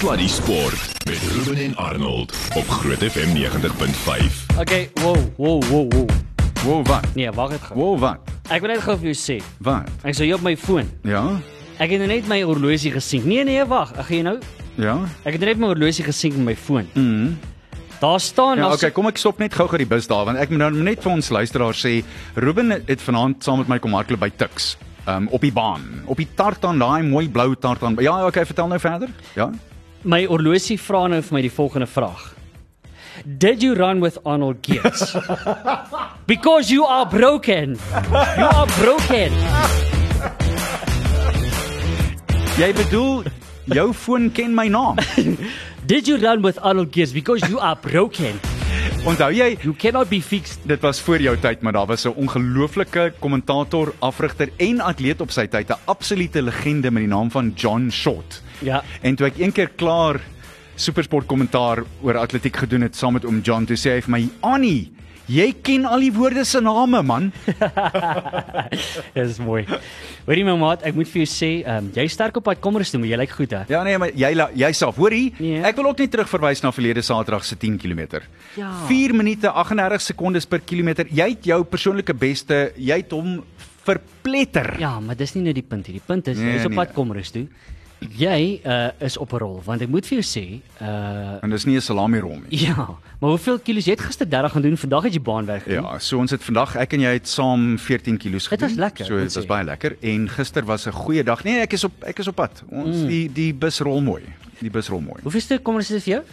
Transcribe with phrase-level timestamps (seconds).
[0.00, 4.56] Sluddy Sport met Ruben en Arnold op Groot FM 90.5.
[4.58, 6.08] Okay, wow, wow, wow, wow.
[6.64, 7.04] Wow, wat?
[7.14, 7.78] Nee, wag dit gou.
[7.78, 8.32] Wow, wat?
[8.48, 9.36] Ek wil net gou vir jou sê.
[9.60, 9.92] Wat?
[10.00, 10.88] Ek sou hier op my foon.
[11.04, 11.20] Ja?
[11.76, 13.28] Ek het nou net my horlosie gesien.
[13.28, 13.92] Nee nee, wag.
[14.00, 14.34] Ek gaan nou.
[14.80, 14.96] Ja?
[15.20, 16.88] Ek het net my horlosie gesien op my foon.
[16.96, 17.36] Mhm.
[18.00, 20.64] Daar staan Ja, okay, kom ek stop net gou-gou die bus daar want ek moet
[20.64, 21.98] nou net vir ons luisteraars sê
[22.40, 24.78] Ruben het vanaand saam met my kom hardloop by Tuks.
[25.04, 28.00] Um op die baan, op die tartan, daai mooi blou tartan.
[28.00, 29.12] Ja, okay, vertel nou verder.
[29.36, 29.50] Ja.
[30.02, 32.34] My horlosie vra nou vir my die volgende vraag.
[33.24, 35.14] Did you run with Arnold Gears?
[36.26, 37.76] Because you are broken.
[38.38, 39.34] You are broken.
[42.60, 43.24] Jy bedoel
[43.72, 45.00] jou foon ken my naam.
[45.90, 48.38] Did you run with Arnold Gears because you are broken?
[49.04, 50.60] Onthou jy You cannot be fixed.
[50.68, 55.30] Dit was voor jou tyd, maar daar was 'n ongelooflike kommentator, afrigter en atleet op
[55.30, 58.42] sy tyd, 'n absolute legende met die naam van John Short.
[58.62, 58.82] Ja.
[59.02, 60.20] En toe ek een keer klaar
[60.80, 64.22] supersport kommentaar oor atletiek gedoen het saam met oom John, toe sê hy vir my:
[64.40, 64.90] "Annie,
[65.28, 67.32] jy ken al die woorde se name, man."
[69.14, 69.64] Dit is mooi.
[70.26, 72.90] Hoorie my maat, ek moet vir jou sê, ehm um, jy sterk op pad kommers
[72.92, 73.62] toe, maar jy lyk goed hè.
[73.72, 75.32] Ja nee, maar jy la- jouself, hoorie?
[75.38, 75.60] Nee.
[75.66, 78.20] Ek wil ook net terugverwys na verlede Saterdag se 10 km.
[78.56, 78.70] Ja.
[78.88, 81.06] 4 minute 38 sekondes per kilometer.
[81.10, 83.40] Jy het jou persoonlike beste, jy het hom
[83.84, 84.74] verpletter.
[84.80, 85.98] Ja, maar dis nie nou die punt hier.
[85.98, 86.80] Die punt is Nee, jy's op nee.
[86.84, 87.46] pad kommers toe.
[88.00, 91.64] Jy uh, is op 'n rol want ek moet vir jou sê, uh En dis
[91.64, 92.60] nie 'n salami rol nie.
[92.68, 95.82] ja, maar hoeveel kilos jy het gister 30 gaan doen, vandag het jy baanwerk gedoen.
[95.82, 98.68] Ja, so ons het vandag ek en jy het saam 14 kilos Dit gedoen.
[98.68, 101.44] was lekker, So dit was baie lekker en gister was 'n goeie dag.
[101.44, 102.62] Nee, ek is op ek is op pad.
[102.70, 103.06] Ons mm.
[103.06, 104.22] die die bus rol mooi.
[104.60, 105.20] Die bus rol mooi.
[105.22, 106.24] Hoeveel stuk kommers is dit vir jou?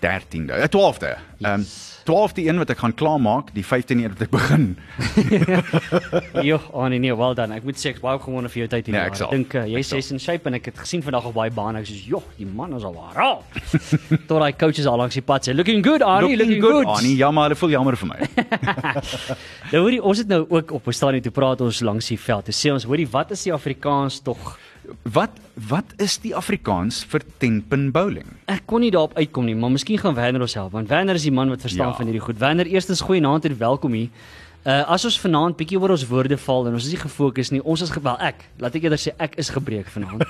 [0.00, 1.16] 13de, eh, 12de.
[1.40, 1.60] Ehm
[2.06, 4.76] 12de een wat ek gaan klaarmaak, die 15de een wat ek begin.
[6.50, 7.54] Jo, oh nee nee, well done.
[7.54, 8.94] Ek moet sê ek is baie opgewonde vir jou tyd hier.
[8.96, 9.98] Nee, ek dink uh, jy Ek sal.
[10.00, 11.82] sês in shape en ek het gesien vandag op baie bane.
[11.82, 13.42] Ek sê, "Joh, die man is al waar."
[14.28, 17.30] Tot daai coaches al langs die pad sê, "Looking good, Arnie, looking, good." Annie, ja,
[17.30, 18.20] maar hulle voel jammer vir my.
[19.70, 22.44] Nou hoorie, ons het nou ook op 'n stadion toe praat ons langs die veld.
[22.44, 24.58] Toe sê ons, hoorie, wat is die Afrikaans tog?
[25.12, 25.30] Wat
[25.68, 28.26] wat is die Afrikaans vir tenpin bowling?
[28.48, 31.22] Ek kon nie daarop uitkom nie, maar miskien gaan Werner ons help want Werner is
[31.26, 31.96] die man wat verstaan Ja.
[31.96, 32.38] van hierdie goed.
[32.38, 34.08] Werner, eerstens goeie aand en welkom hier.
[34.60, 37.62] Uh as ons vanaand bietjie oor ons woorde val en ons is nie gefokus nie,
[37.64, 40.20] ons is wel ek, laat ek eerder sê ek is gebreek vanaand.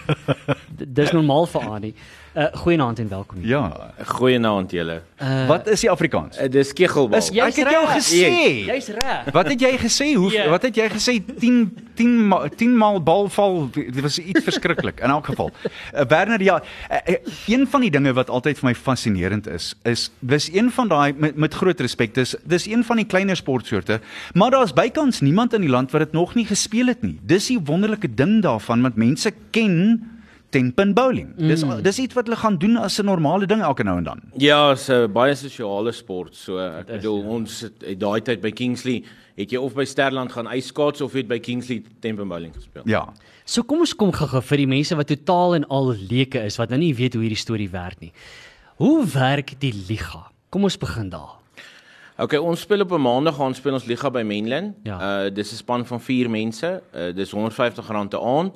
[1.00, 1.94] Dis normaal vir Anie.
[2.38, 3.40] Uh goeie aand en welkom.
[3.42, 3.64] Ja.
[4.06, 5.00] Goeienaand julle.
[5.18, 6.38] Uh, Wat is die Afrikaans?
[6.38, 7.18] Uh, dis kegelbal.
[7.18, 8.28] Is- Ek het jou gesê.
[8.68, 9.32] Jy's reg.
[9.34, 10.12] Wat het jy gesê?
[10.14, 10.44] Hoe Ja.
[10.52, 11.64] wat het jy gesê 10
[11.98, 15.50] 10 ma- 10 maal balval dit was iets verskriklik in elk geval.
[15.66, 17.18] Uh, Werner ja, uh, uh,
[17.50, 21.12] een van die dinge wat altyd vir my fascinerend is is dis een van daai
[21.12, 23.98] met, met groot respek dis dis een van die kleiner sportsoorte,
[24.34, 27.18] maar daar's bykans niemand in die land wat dit nog nie gespeel het nie.
[27.22, 30.10] Dis die wonderlike ding daarvan want mense ken
[30.50, 31.34] tenpin bowling.
[31.36, 31.82] Dis Mm.
[31.82, 34.20] dis iets wat hulle gaan doen as 'n normale ding elke nou en dan.
[34.36, 36.34] Ja, is 'n baie sosiale sport.
[36.34, 37.28] So ek is, bedoel ja.
[37.28, 39.04] ons het, het daai tyd by Kingsley
[39.36, 42.82] het jy of by Sterland gaan ijskaats of het by Kingsley tempo bowling gespeel.
[42.84, 43.08] Ja.
[43.44, 46.68] So kom ons kom gou-gou vir die mense wat totaal en al leuke is wat
[46.68, 48.12] nou nie weet hoe hierdie storie werk nie.
[48.76, 50.30] Hoe werk die liga?
[50.50, 51.39] Kom ons begin daar.
[52.20, 54.74] Okay, ons speel op 'n maandag gaan speel ons liga by Menlyn.
[54.84, 55.24] Ja.
[55.24, 56.82] Uh dis 'n span van 4 mense.
[56.94, 58.52] Uh dis R150 'n aand.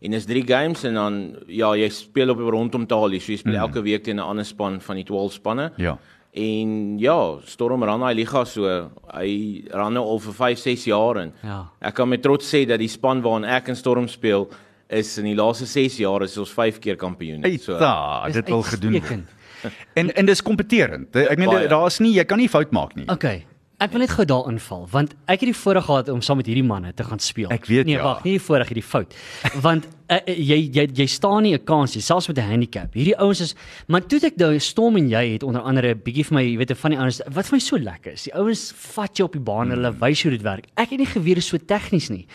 [0.00, 3.20] En dis 3 games en dan ja, jy speel op rondom Talie.
[3.20, 3.62] So jy speel Mhm.
[3.62, 5.72] elke week teen 'n ander span van die 12 spanne.
[5.76, 5.98] Ja.
[6.34, 8.90] En ja, Storm ran daai liga so.
[9.14, 11.68] Hy ran nou al vir 5, 6 jaar en Ja.
[11.80, 14.48] ek kan met trots sê dat die span waarin ek in Storm speel
[14.88, 17.42] is in die laaste 6 jaar is ons 5 keer kampioen.
[17.44, 19.20] Eita, Dis dit wil gedoen word.
[19.98, 21.16] En en dis kompeterend.
[21.16, 21.68] Ek meen Baie.
[21.68, 23.08] daar's nie jy kan nie fout maak nie.
[23.08, 23.44] Okay.
[23.82, 26.46] Ek wil net gou daar inval want ek het die voorreg gehad om saam met
[26.46, 27.48] hierdie manne te gaan speel.
[27.50, 28.02] Ek weet, nee, ja.
[28.04, 29.14] wag, nie die voorreg hierdie fout.
[29.60, 32.94] Want uh, jy jy jy staan nie 'n kans nie, selfs met 'n handicap.
[32.94, 33.54] Hierdie ouens is
[33.88, 36.56] maar toe ek nou Storm en jy het onder andere 'n bietjie vir my, jy
[36.58, 38.22] weet, van die ouens wat vir my so lekker is.
[38.22, 39.98] Die ouens vat jou op die baan, hulle Hmm.
[39.98, 40.66] wys hoe dit werk.
[40.76, 42.26] Ek het nie geweet is so tegnies nie.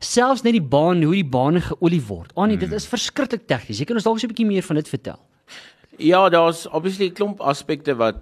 [0.00, 2.32] Selfs net die baan, hoe die bane geolie word.
[2.36, 2.68] Anie, Hmm.
[2.68, 3.78] dit is verskriklik tegnies.
[3.78, 5.20] Jy kan ons dalk so 'n bietjie meer van dit vertel.
[5.98, 8.16] Ja, daar's obviously 'n klomp aspekte wat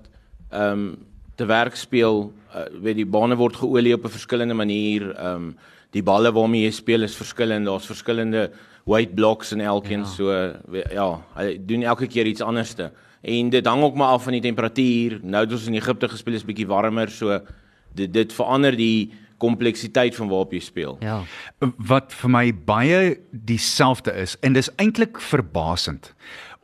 [0.50, 0.96] ehm um,
[1.36, 2.32] te werk speel.
[2.54, 5.10] Uh, weet die bane word geolie op 'n verskillende manier.
[5.16, 5.56] Ehm um,
[5.90, 7.66] die balle waarmee jy speel is verskillend.
[7.66, 8.50] Daar's verskillende
[8.84, 9.98] weight blocks in elkeen.
[9.98, 10.04] Ja.
[10.04, 10.10] Ja.
[10.10, 10.24] So
[10.70, 12.92] we- ja, hy doen elke keer iets anderste.
[13.22, 15.18] En dit hang ook maar af van die temperatuur.
[15.22, 17.40] Nou het ons in Egipte gespeel is bietjie warmer, so
[17.94, 20.96] dit dit verander die kompleksiteit van waarop jy speel.
[21.00, 21.22] Ja.
[21.76, 26.14] Wat vir my baie dieselfde is en dis eintlik verbasend.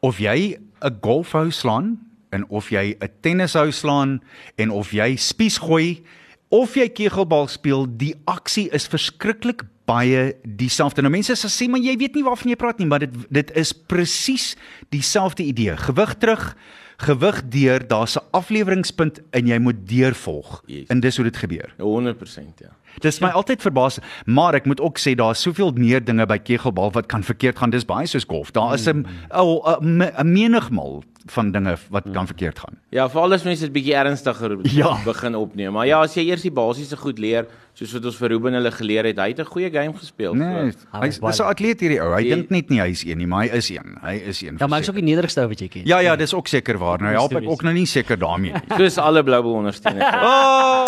[0.01, 1.99] Of jy 'n golfhou slaan
[2.31, 4.21] en of jy 'n tennishou slaan
[4.57, 6.03] en of jy spies gooi
[6.51, 11.03] of jy kegelbal speel, die aksie is verskriklik baie dieselfde.
[11.03, 13.73] Nou mense sê maar jy weet nie waarvan jy praat nie, maar dit dit is
[13.73, 14.57] presies
[14.95, 15.77] dieselfde idee.
[15.77, 16.57] Gewig terug,
[17.01, 20.63] gewig deur, daar's 'n afleweringspunt en jy moet deurvolg.
[20.67, 20.89] Yes.
[20.89, 21.75] En dis hoe dit gebeur.
[21.79, 22.71] 100% ja.
[23.01, 26.91] Dis my altyd verbaas, maar ek moet ook sê daar's soveel meer dinge by kegelbal
[26.93, 27.71] wat kan verkeerd gaan.
[27.71, 28.51] Dis baie soos golf.
[28.53, 32.79] Daar is 'n 'n 'n menigmal van dinge wat kan verkeerd gaan.
[32.91, 34.97] Ja, veral as mense dit bietjie ernstiger Ja.
[35.05, 35.73] begin opneem.
[35.73, 38.71] Maar ja, as jy eers die basiese goed leer, soos wat ons vir Ruben hulle
[38.71, 40.35] geleer het, hy het 'n goeie game gespeel.
[40.35, 42.15] Nee, Hy hy was is baie 'n atleet hierdie ou.
[42.17, 43.99] Hy Die- dink net nie hy is een nie, maar hy is een.
[44.03, 44.57] Hy is een.
[44.59, 45.83] Ja, maar ek's ook die nederigste ou wat jy ken.
[45.85, 46.99] Ja ja, dis ook seker waar.
[47.01, 48.63] Nou help ek ook nou nie seker daarmee nie.
[48.69, 50.15] So, soos alle Bloubal ondersteuners.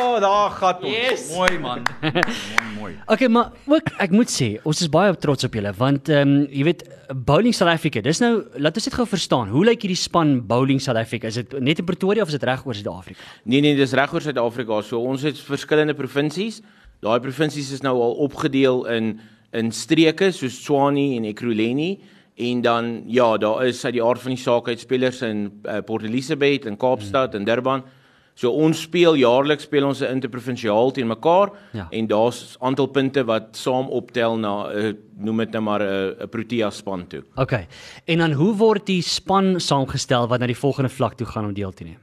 [0.02, 0.92] Oh, daar gaan ons.
[0.96, 1.34] Yes.
[1.36, 1.82] Mooi man.
[2.78, 3.02] Mooi mooi.
[3.06, 6.46] Okay, maar ook ek moet sê, ons is baie trots op julle want ehm um,
[6.50, 8.00] jy weet Bowling South Africa.
[8.04, 9.50] Dis nou laat ons dit gou verstaan.
[9.52, 11.28] Hoe lyk hierdie span Bowling South Africa?
[11.28, 13.20] Is dit net in Pretoria of is dit reg oor Suid-Afrika?
[13.44, 14.80] Nee nee, dis reg oor Suid-Afrika.
[14.86, 16.62] So ons het verskillende provinsies.
[17.04, 19.14] Daai provinsies is nou al opgedeel in
[19.52, 21.98] in streke soos Tshwane en Ekurhuleni
[22.40, 25.82] en dan ja, daar is uit die aard van die saak uit spelers in uh,
[25.84, 27.84] Port Elizabeth en Kaapstad en Durban.
[28.34, 31.86] So ons speel jaarliks speel ons 'n interprovinsiaal teen mekaar Ja.
[31.90, 36.14] en daar's aantal punte wat saam optel na 'n uh, noem dit nou maar 'n
[36.20, 37.22] uh, Protea span toe.
[37.36, 37.66] Okay.
[38.06, 41.52] En dan hoe word die span saamgestel wat na die volgende vlak toe gaan om
[41.54, 41.98] deel te neem?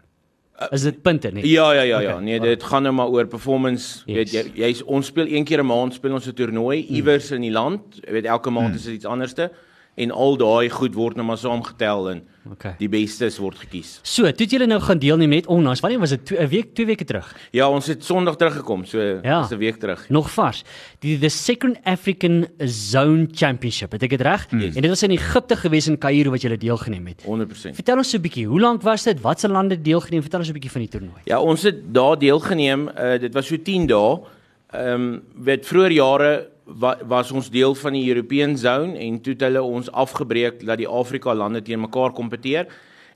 [0.71, 1.47] Is dit punte nie?
[1.47, 2.11] Ja ja ja ja.
[2.11, 2.23] Okay.
[2.23, 4.03] Nee, dit gaan nou maar oor performance.
[4.05, 4.15] Yes.
[4.15, 7.41] Weet jy, jy's ons speel een keer 'n maand speel ons 'n toernooi iewers in
[7.41, 7.81] die land.
[8.07, 9.51] Weet elke maand is dit iets anderste
[9.95, 12.21] en al daai goed word nou maar saamgetel en
[12.51, 12.74] Okay.
[12.80, 14.00] die bestes word gekies.
[14.01, 15.80] So, toe het julle nou gaan deelneem net onlangs.
[15.81, 16.31] Wanneer was dit?
[16.31, 17.36] 'n week, twee weke terug.
[17.51, 19.41] Ja, ons het Sondag teruggekom, so Ja.
[19.41, 20.09] dis 'n week terug.
[20.09, 20.63] Nog vars.
[21.00, 23.91] Die the Second African Zone Championship.
[23.91, 24.47] Het ek dit reg?
[24.51, 24.75] Yes.
[24.75, 27.24] En dit was in Egipte gewees in Kaïro wat julle deelgeneem het.
[27.24, 27.75] 100%.
[27.75, 29.21] Vertel ons so 'n bietjie, hoe lank was dit?
[29.21, 30.21] Watse lande deelgeneem?
[30.21, 31.21] Vertel ons 'n bietjie van die toernooi.
[31.25, 32.89] Ja, ons het daar deelgeneem.
[32.97, 34.19] Uh, dit was so 10 dae.
[34.71, 36.47] Ehm um, weet vroeër jare
[36.77, 40.77] wa, was ons deel van die European Zone en toe het hulle ons afgebreek dat
[40.77, 42.68] die Afrika lande teen mekaar kompeteer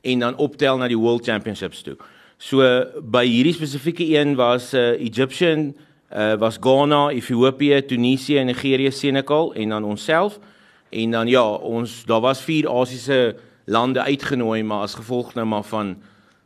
[0.01, 1.95] en dan optel na die World Championships toe.
[2.37, 2.59] So
[2.99, 5.71] by hierdie spesifieke een was uh, Egyptian,
[6.11, 10.39] uh, was Ghana, Ethiopië, Tunesië, Nigerië, Senegal en dan onsself.
[10.89, 13.35] En dan ja, ons daar was vier Asiëse
[13.65, 15.95] lande uitgenooi, maar as gevolg nou maar van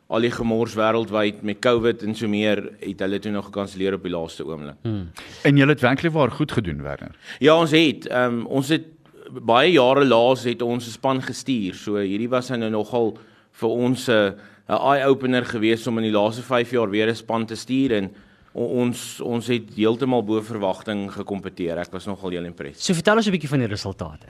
[0.08, 4.06] al die gemors wêreldwyd met COVID en so meer het hulle toe nog gekanselleer op
[4.06, 4.78] die laaste oomblik.
[4.82, 5.10] Hmm.
[5.44, 7.16] En jy het werklik waar goed gedoen, Werner.
[7.44, 8.86] Ja, ons het ehm um, ons het
[9.28, 11.74] baie jare laas het ons 'n span gestuur.
[11.74, 13.18] So hierdie was nou nogal
[13.52, 14.34] vir ons 'n
[14.68, 17.92] 'n eye opener geweest om in die laaste 5 jaar weer 'n span te stuur
[17.92, 18.10] en
[18.52, 21.78] ons ons het heeltemal bo verwagting gekompeteer.
[21.78, 22.82] Ek was nogal heel impressed.
[22.82, 24.26] So vertel ons 'n bietjie van die resultate.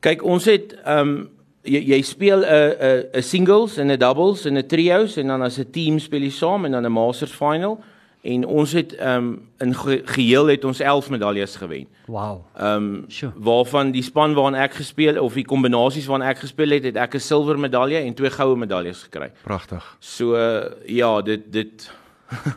[0.00, 1.30] Kyk, ons het ehm um,
[1.66, 5.42] jy, jy speel 'n 'n 'n singles en 'n doubles en 'n trios en dan
[5.42, 7.78] as 'n team speel jy saam en dan 'n masters final
[8.26, 11.86] en ons het ehm um, in ge geheel het ons 11 medaljes gewen.
[12.06, 12.44] Wow.
[12.56, 13.32] Ehm um, Sjoe.
[13.36, 17.14] waarvan die span waarin ek gespeel of die kombinasies waarin ek gespeel het, het ek
[17.14, 19.30] 'n silwer medalje en twee goue medaljes gekry.
[19.42, 19.96] Pragtig.
[20.00, 21.90] So uh, ja, dit dit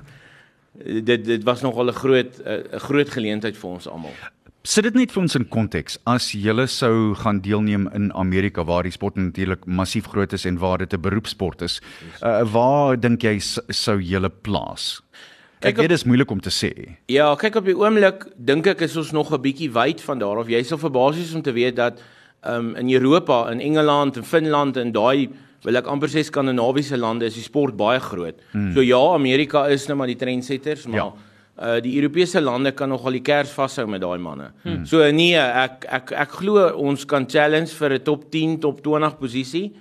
[1.09, 4.13] dit dit was nogal 'n groot 'n groot geleentheid vir ons almal.
[4.67, 5.95] Sit dit net vir ons in konteks.
[6.09, 10.57] As jy sou gaan deelneem in Amerika waar die sport natuurlik massief groot is en
[10.59, 11.79] waar dit 'n beroepsport is,
[12.21, 15.01] uh, waar dink jy sou jy plaas?
[15.61, 16.97] Kyk Ek weet dit is moeilik om te sê.
[17.07, 20.37] Ja, kyk op die oomblik dink ek is ons nog 'n bietjie wyd van daar
[20.37, 22.01] of jy sal verbaas wees om te weet dat
[22.45, 25.29] um, in Europa, in Engeland en Finland en daai
[25.63, 28.35] wil ek amper sê skandinawiese lande is die sport baie groot.
[28.51, 28.73] Hmm.
[28.73, 31.13] So ja, Amerika is nou maar die trendsetters, maar Ja.
[31.61, 34.51] Uh die Europese lande kan nogal die kers vashou met daai manne.
[34.63, 34.85] Hmm.
[34.85, 39.17] So nee, ek ek ek glo ons kan challenge vir 'n top 10, top 20
[39.19, 39.73] posisie.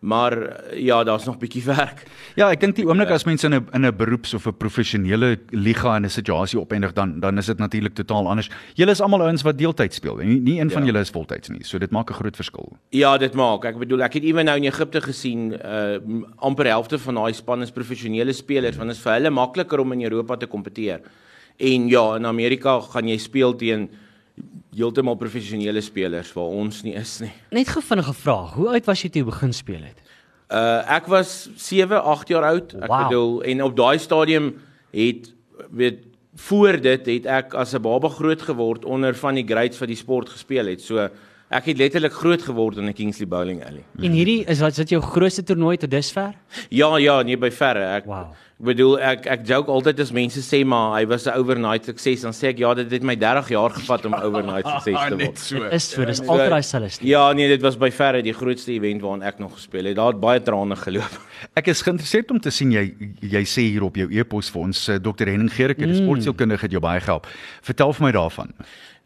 [0.00, 2.02] Maar uh, ja, daar's nog bietjie werk.
[2.36, 5.38] Ja, ek dink die oomblik as mense in 'n in 'n beroeps of 'n professionele
[5.50, 8.50] liga in 'n situasie opeindig dan dan is dit natuurlik totaal anders.
[8.74, 10.16] Julle is almal ouens wat deeltyd speel.
[10.16, 10.86] Nie, nie een van Ja.
[10.92, 11.64] julle is voltyds nie.
[11.64, 12.76] So dit maak 'n groot verskil.
[12.90, 13.64] Ja, dit maak.
[13.64, 15.98] Ek bedoel, ek het ewen nou in Egipte gesien, uh
[16.38, 19.92] amper helfte van daai span is professionele spelers want dit is vir hulle makliker om
[19.92, 21.00] in Europa te kompeteer.
[21.58, 23.88] En ja, in Amerika gaan jy speel teen
[24.76, 27.32] heeltemal professionele spelers waar ons nie is nie.
[27.50, 28.52] Net gou vinnige vraag.
[28.58, 30.02] Hoe oud was jy toe jy begin speel het?
[30.52, 32.74] Uh ek was 7, 8 jaar oud.
[32.74, 33.08] Ek Wow.
[33.08, 34.52] bedoel en op daai stadium
[34.92, 35.32] het
[35.70, 36.04] weet
[36.36, 39.96] voor dit het ek as 'n baba groot geword onder van die greats wat die
[39.96, 40.80] sport gespeel het.
[40.82, 41.08] So
[41.50, 43.84] ek het letterlik groot geword in die Kingsley Bowling Alley.
[44.02, 46.34] En hierdie is wat is dit jou grootste toernooi tot dusver?
[46.70, 47.84] Ja, ja, nee by verre.
[47.96, 48.32] Ek Wow.
[48.56, 52.22] Ek bedoel ek ek joke altyd as mense sê maar hy was 'n overnight sukses
[52.22, 55.16] dan sê ek ja, dit het my 30 jaar gevat om 'n overnight sukses te
[55.16, 55.38] word.
[55.38, 55.58] so.
[55.60, 57.10] Dit is so, dis altyd daai selfde storie.
[57.10, 59.96] Ja, nee, dit was by verre die grootste event waaraan ek nog gespeel het.
[59.96, 61.20] Daar het baie trane geloop.
[61.54, 64.88] Ek is geïnteresseerd om te sien jy jy sê hier op jou e-pos vir ons
[64.88, 66.06] eh, Dr Henning Gericke, die Mm.
[66.08, 67.26] sportsielkundige het jou baie gehelp.
[67.62, 68.52] Vertel vir my daarvan.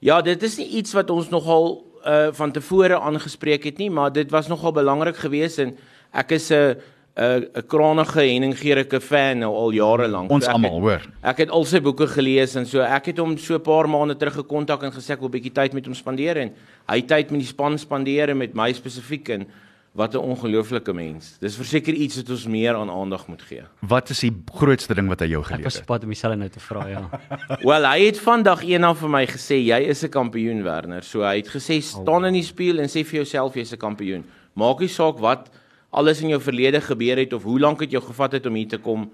[0.00, 4.12] Ja, dit is nie iets wat ons nogal uh van tevore aangespreek het nie, maar
[4.12, 5.76] dit was nogal belangrik geweest en
[6.12, 6.76] ek is 'n
[7.16, 10.30] 'n 'n kranige Henning Gericke fan nou al jare lank.
[10.30, 11.02] Ons So almal, hoor.
[11.22, 14.16] Ek het al sy boeke gelees en so ek het hom so 'n paar maande
[14.16, 16.52] terug gekontak en gesê ek wil 'n bietjie tyd met hom spandeer en
[16.88, 19.46] hy tyd met die span spandeer en met my spesifiek en
[19.92, 21.36] wat 'n ongelooflike mens.
[21.38, 23.62] Dis verseker iets wat ons meer aan aandag moet gee.
[23.80, 25.82] Wat is die grootste ding wat hy jou Ek geleer was het?
[25.82, 27.10] op pad om dieselfde nou te vra, ja.
[27.70, 31.02] Wel, hy het vandag eendag vir my gesê jy is 'n kampioen Werner.
[31.02, 34.24] So hy het gesê staan in die spieël en sê vir jouself jy's 'n kampioen.
[34.54, 35.50] Maak nie saak wat
[35.92, 38.68] alles in jou verlede gebeur het of hoe lank dit jou gevat het om hier
[38.68, 39.10] te kom.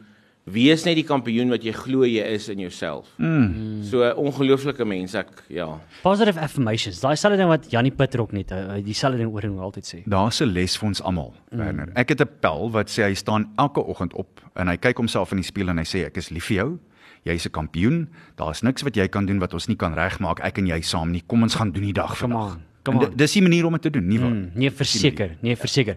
[0.47, 3.09] Wees net die kampioen wat jy glo jy is in jouself.
[3.19, 3.81] Mm.
[3.83, 5.67] So ongelooflike mens ek ja.
[6.05, 7.01] Positive affirmations.
[7.03, 9.85] Daai selfde ding wat Janie Pitter ook net uh, dieselfde ding oor en oor altyd
[9.91, 9.99] sê.
[10.07, 11.91] Daar's 'n les vir ons almal, Werner.
[11.97, 15.33] Ek het 'n pel wat sê hy staan elke oggend op en hy kyk homself
[15.33, 16.79] in die spieël en hy sê ek is lief vir jou.
[17.25, 18.09] Jy's 'n kampioen.
[18.37, 21.11] Daar's niks wat jy kan doen wat ons nie kan regmaak ek en jy saam
[21.11, 21.23] nie.
[21.27, 22.59] Kom ons gaan doen die dag vandag.
[22.87, 23.17] En di- on.
[23.17, 24.31] Dis die manier om dit te doen, nie waar?
[24.31, 25.97] Mm, nee, verseker, nee, verseker.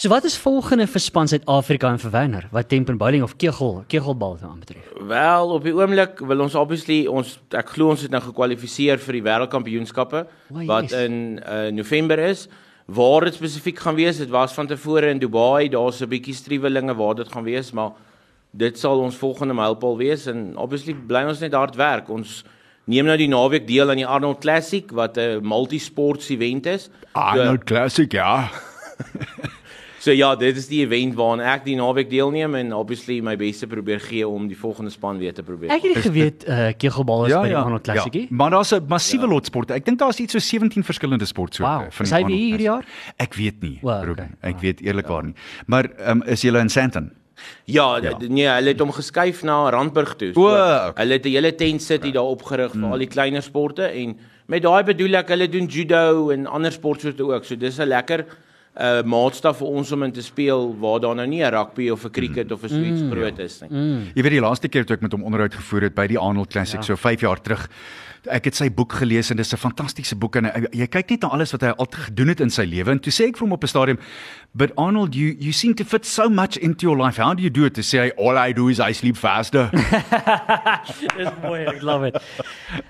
[0.00, 3.82] So wat is volgende vir span Suid-Afrika en vir Werner wat tempo bowling of kegel
[3.92, 4.86] kegelbal aanbetref?
[4.96, 9.18] Wel, op die oomblik wil ons obviously ons ek glo ons het nou gekwalifiseer vir
[9.18, 11.04] die wêreldkampioenskappe O, wat yes.
[11.04, 12.46] in uh, November is.
[12.88, 16.96] Waar dit spesifiek gaan wees, dit was van tevore in Dubai, daar's 'n bietjie struwelinge
[16.96, 17.92] waar dit gaan wees, maar
[18.56, 22.08] dit sal ons volgende mylpaal wees en obviously bly ons net hard werk.
[22.08, 22.42] Ons
[22.86, 26.88] neem nou die naweek deel aan die Arnold Classic wat 'n multisports event is.
[27.12, 28.48] Arnold Classic, ja.
[30.00, 33.66] So ja, dit is die event waaraan ek die naweek deelneem en obviously my beste
[33.68, 35.68] probeer gee om die volgende span weer te probeer.
[35.74, 38.22] Ek het nie geweet uh, kegelbal is by die Arnold Classic nie.
[38.30, 39.32] Ja, maar daar's 'n massiewe ja.
[39.34, 39.74] lot sporte.
[39.76, 41.92] Ek dink daar's iets so 17 verskillende sportsoorte Wow.
[41.92, 42.88] van die Arnold weer hierdie Classic.
[42.88, 43.14] jaar?
[43.16, 44.30] Ek weet nie, Wel, Ruben.
[44.40, 44.50] okay.
[44.50, 45.34] Ek weet eerlikwaar nie.
[45.66, 47.12] Maar ehm um, is jy in Sandton?
[47.64, 48.16] Ja, ja.
[48.28, 50.32] nee, hulle het hom geskuif na Randburg toe.
[50.34, 50.92] O, okay.
[51.04, 54.16] Hulle het 'n hele tent city daar opgerig vir al die kleiner sporte en
[54.46, 57.44] met daai bedoel ek hulle doen judo en ander sportsoorte ook.
[57.44, 58.24] So dis 'n lekker
[58.78, 62.04] uh maatstaf vir ons om in te speel waar daar nou nie 'n rugby of
[62.04, 64.12] 'n cricket of 'n swets groot is nie.
[64.14, 66.50] Jy weet die laaste keer toe ek met hom onderhoud gevoer het by die Arnold
[66.50, 66.82] Classic ja.
[66.82, 67.68] so 5 jaar terug.
[68.28, 71.22] Ek het sy boek gelees en dis 'n fantastiese boek en hy, jy kyk net
[71.22, 73.46] na alles wat hy al gedoen het in sy lewe en toe sê ek vir
[73.46, 73.98] hom op 'n stadium,
[74.52, 77.16] "But Arnold, you you seem to fit so much into your life.
[77.16, 79.70] How do you do it?" Toe sê hy, "All I do is I sleep faster."
[81.16, 82.16] Dis mooi, ek love it.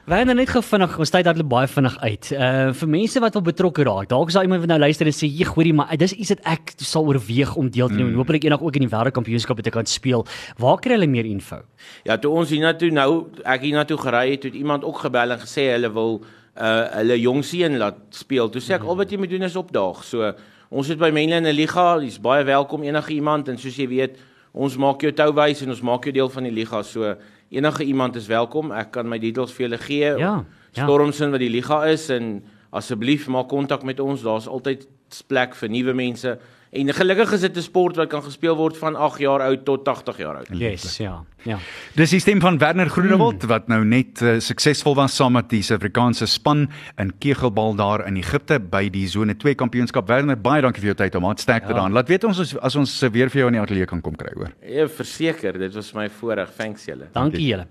[0.07, 2.33] Werner net gou vinnig, ons tyd hardloop baie vinnig uit.
[2.33, 4.09] Uh vir mense wat wil betrokke raak.
[4.09, 6.41] Dalk is daar iemand wat nou luister en sê, "Jy hoorie, maar dis iets wat
[6.45, 9.71] ek sal oorweeg om deel te neem en hopelik eendag ook in die wêreldkampioenskappe te
[9.71, 10.27] kan speel."
[10.59, 11.63] Waar kry hulle meer info?
[12.05, 15.71] Ja, toe ons hiernatoe nou ek hiernatoe gery het, het iemand ook gebel en gesê
[15.75, 16.23] hulle wil
[16.57, 18.51] uh hulle jong seun laat speel.
[18.51, 20.05] Toe sê ek al wat jy moet doen is opdaag.
[20.05, 20.33] So
[20.71, 23.89] ons het by Menle in 'n liga, dis baie welkom enige iemand en soos jy
[23.89, 24.19] weet,
[24.53, 26.83] ons maak jou touwys en ons maak jou deel van die liga.
[26.83, 27.17] So
[27.51, 28.73] enige iemand is welkom.
[28.73, 30.17] Ek kan my details vir julle gee.
[30.19, 30.85] Ja, ja.
[30.85, 34.23] Stormsin wat die liga is en asseblief maak kontak met ons.
[34.23, 34.87] Daar's altyd
[35.27, 36.39] plek vir nuwe mense.
[36.73, 39.85] En gelukkig is dit 'n sport wat kan gespeel word van 8 jaar oud tot
[39.85, 40.49] 80 jaar oud.
[40.53, 41.25] Yes, ja.
[41.43, 41.59] Ja.
[41.95, 45.63] Dis die stem van Werner Groenewald wat nou net uh, suksesvol was saam met die
[45.63, 50.07] Suid-Afrikaanse span in kegelbal daar in Egipte by die sone 2 kampioenskap.
[50.09, 51.59] Werner, baie dankie vir jou tyd om aan te Ja.
[51.59, 51.93] daan.
[51.93, 54.31] Laat weet ons as, as ons weer vir jou in die ateljee kan kom kry,
[54.35, 54.53] hoor.
[54.63, 56.51] Ja, verseker, dit was my voorreg.
[56.57, 57.09] Thanks julle.
[57.13, 57.67] Dankie julle.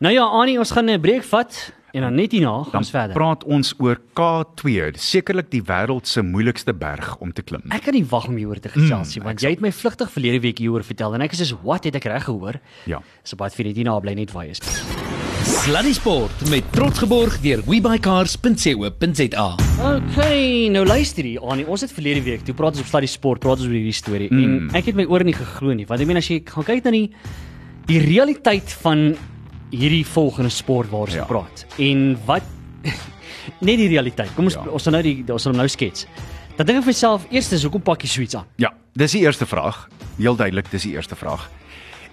[0.00, 2.90] Nou ja, Annie, ons gaan 'n breek vat en dan net hierna gaan Dan ons
[2.90, 3.14] verder.
[3.16, 7.62] praat ons oor K2, sekerlik die wêreld se moeilikste berg om te klim.
[7.70, 10.40] Ek kan nie wag om hieroor te gesels nie, want jy het my vlugtig verlede
[10.40, 13.02] week hieroor vertel en ek is soos, "Wat het ek reg gehoor?" Ja.
[13.24, 14.60] So baie vir dit na bly net waar jy is.
[15.42, 19.56] Sluddy Sport met trots geborg deur webuycars.co.za.
[19.82, 23.40] Okay, nou luister hier, Annie, ons het verlede week, toe praat ons op stadie sport,
[23.40, 24.42] praat ons oor hierdie storie mm.
[24.42, 26.84] en ek het my ore nie geglo nie, want ek meen as jy gaan kyk
[26.84, 27.10] na die
[27.90, 29.16] die realiteit van
[29.72, 31.24] hierdie volgende sport waar ons Ja.
[31.28, 32.44] praat en wat
[33.68, 34.30] net die realiteit.
[34.36, 34.64] Kom ons Ja.
[34.70, 36.06] ons sal nou die ons hom nou skets.
[36.56, 38.46] Dan dink ek vir myself, eerstens, hoekom pak jy suits aan?
[38.60, 39.88] Ja, dis die eerste vraag.
[40.18, 41.48] Heel duidelik, dis die eerste vraag.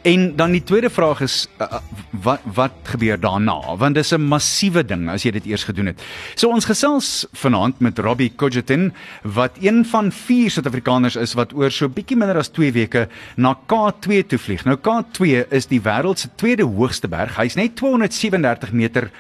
[0.02, 1.82] En dan die tweede vraag is uh,
[2.24, 3.76] wat wat gebeur daarna?
[3.76, 6.02] Want dis 'n massiewe ding as jy dit eers gedoen het.
[6.36, 11.72] So ons gesels vanaand met Robbie Kojetin wat een van vier Suid-Afrikaners is wat oor
[11.72, 14.66] so bietjie minder as 2 weke na K2 toe vlieg.
[14.66, 17.36] Nou K2 is die wêreld se tweede hoogste berg.
[17.36, 19.12] Hy's net 237 meter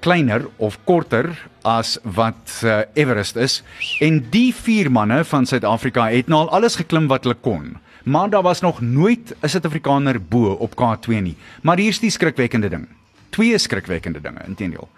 [0.00, 1.30] kleiner of korter
[1.62, 3.62] as wat uh, Everest is
[4.00, 7.78] en die vier manne van Suid-Afrika het nou al alles geklim wat hulle kon.
[8.08, 11.36] Maar daar was nog nooit 'n Suid-Afrikaner bo op K2 nie.
[11.62, 12.88] Maar hier's die skrikwekkende ding.
[13.28, 14.88] Twee skrikwekkende dinge, inteendeel.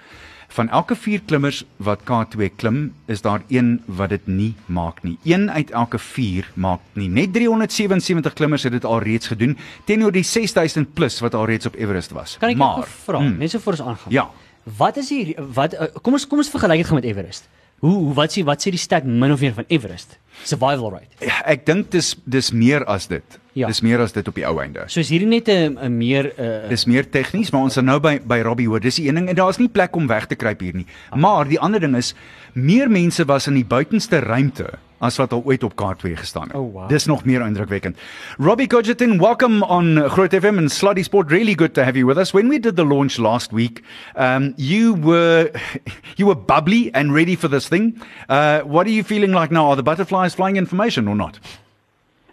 [0.49, 5.19] Van elke 4 klimmers wat K2 klim, is daar een wat dit nie maak nie.
[5.25, 7.09] Een uit elke 4 maak nie.
[7.09, 11.67] Net 377 klimmers het dit al reeds gedoen teenoor die 6000 plus wat al reeds
[11.67, 12.37] op Everest was.
[12.39, 14.13] Kan ek maar, net vra, mm, so voor ons aangaan.
[14.13, 14.31] Ja.
[14.77, 17.49] Wat is die wat uh, kom ons kom ons vergelyk dit gou met Everest.
[17.81, 20.19] Hoe wat sê wat sê die stat min of meer van Everest?
[20.45, 21.13] Survival rate.
[21.25, 23.39] Ja, ek dink dis dis meer as dit.
[23.57, 23.69] Ja.
[23.69, 24.85] Dis meer as dit op die ou einde.
[24.93, 27.99] So is hierdie net 'n 'n meer uh, Dis meer tegnies, maar ons is nou
[28.01, 28.81] by by Robbie hoor.
[28.81, 30.87] Dis die een ding en daar's nie plek om weg te kruip hier nie.
[31.17, 32.15] Maar die ander ding is
[32.53, 36.57] meer mense was in die buitenste ruimte as wat al ooit op K2 gestaan het.
[36.57, 36.89] Oh, wow.
[36.89, 37.99] Dis nog meer indrukwekkend.
[38.39, 41.31] Robbie Kojetin, welcome on Groot FM and Sluddy Sport.
[41.31, 42.33] Really good to have you with us.
[42.33, 43.83] When we did the launch last week,
[44.15, 45.51] um you were
[46.19, 48.03] you were bubbly and ready for this thing.
[48.29, 49.69] Uh what are you feeling like now?
[49.71, 51.41] Are the butterflies flying information or not?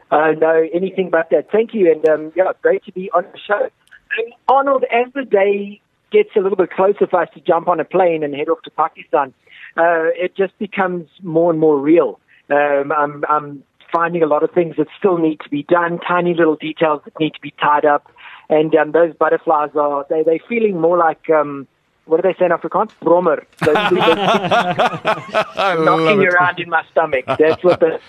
[0.09, 1.51] Uh, no, anything but that.
[1.51, 3.63] Thank you, and um, yeah, great to be on the show.
[3.63, 5.81] Um, Arnold, as the day
[6.11, 8.61] gets a little bit closer for us to jump on a plane and head off
[8.63, 9.33] to Pakistan,
[9.75, 12.19] uh, it just becomes more and more real.
[12.49, 16.33] Um, I'm, I'm finding a lot of things that still need to be done, tiny
[16.33, 18.09] little details that need to be tied up,
[18.49, 21.29] and um, those butterflies are they they're feeling more like.
[21.29, 21.67] Um,
[22.05, 22.91] what do they say in Afrikaans?
[23.01, 23.43] Brommer.
[23.59, 23.75] Those
[25.85, 27.25] knocking around in my stomach.
[27.37, 27.99] That's what they.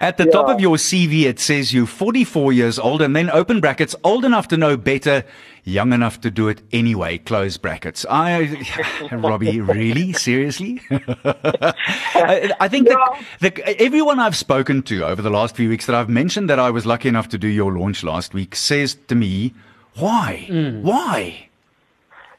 [0.00, 3.60] At the top of your CV, it says you're 44 years old, and then open
[3.60, 5.24] brackets, old enough to know better,
[5.64, 8.04] young enough to do it anyway, close brackets.
[8.08, 8.64] I,
[9.12, 10.12] Robbie, really?
[10.12, 10.80] Seriously?
[10.90, 15.94] I, I think that, that everyone I've spoken to over the last few weeks that
[15.94, 19.14] I've mentioned that I was lucky enough to do your launch last week says to
[19.14, 19.54] me,
[19.94, 20.46] why?
[20.82, 21.48] Why?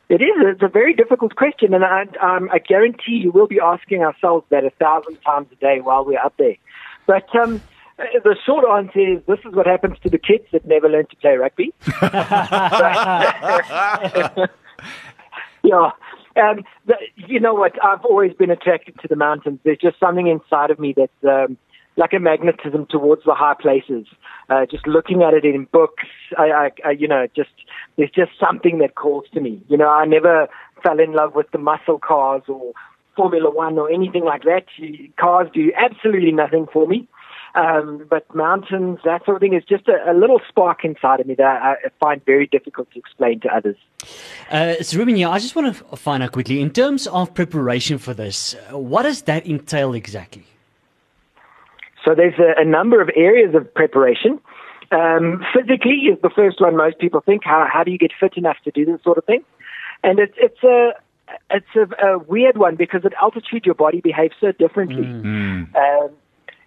[0.09, 0.29] It is.
[0.37, 4.45] It's a very difficult question, and I, um, I guarantee you we'll be asking ourselves
[4.49, 6.55] that a thousand times a day while we're up there.
[7.07, 7.61] But um,
[7.97, 11.07] uh, the short answer is this is what happens to the kids that never learn
[11.07, 11.73] to play rugby.
[15.63, 15.91] yeah.
[16.35, 17.73] Um, the, you know what?
[17.83, 19.59] I've always been attracted to the mountains.
[19.63, 21.57] There's just something inside of me that's um,
[21.95, 24.05] like a magnetism towards the high places.
[24.49, 26.05] Uh, just looking at it in books,
[26.37, 27.49] I, I, I, you know, just
[27.97, 29.61] there's just something that calls to me.
[29.67, 30.47] You know, I never
[30.83, 32.73] fell in love with the muscle cars or
[33.17, 34.65] Formula One or anything like that.
[35.19, 37.07] Cars do absolutely nothing for me.
[37.55, 41.25] Um, but mountains, that sort of thing, is just a, a little spark inside of
[41.25, 43.77] me that I, find very difficult to explain to others.
[44.51, 47.97] Uh, so Ruben, yeah, I just want to find out quickly in terms of preparation
[47.97, 50.45] for this, what does that entail exactly?
[52.05, 54.39] So there's a, a number of areas of preparation.
[54.91, 57.43] Um, physically is the first one most people think.
[57.43, 59.43] How, how do you get fit enough to do this sort of thing?
[60.03, 60.91] And it's it's a
[61.51, 65.05] it's a, a weird one because at altitude your body behaves so differently.
[65.75, 66.09] Um,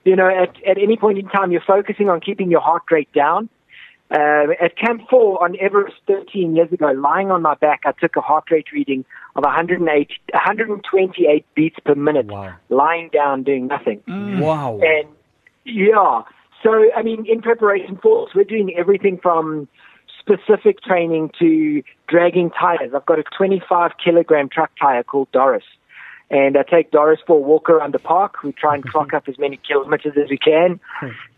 [0.05, 3.13] you know, at, at any point in time, you're focusing on keeping your heart rate
[3.13, 3.49] down.
[4.11, 8.17] Uh, at Camp 4 on Everest 13 years ago, lying on my back, I took
[8.17, 9.05] a heart rate reading
[9.37, 12.55] of 108, 128 beats per minute, Wow.
[12.71, 14.03] lying down doing nothing.
[14.09, 14.81] Wow.
[14.83, 15.09] And
[15.65, 16.23] yeah,
[16.63, 19.69] so I mean, in preparation for this, we're doing everything from
[20.31, 22.93] specific training to dragging tires.
[22.95, 25.65] I've got a 25 kilogram truck tire called Doris.
[26.33, 28.45] And I take Doris for a walk around the park.
[28.45, 30.79] We try and clock up as many kilometers as we can.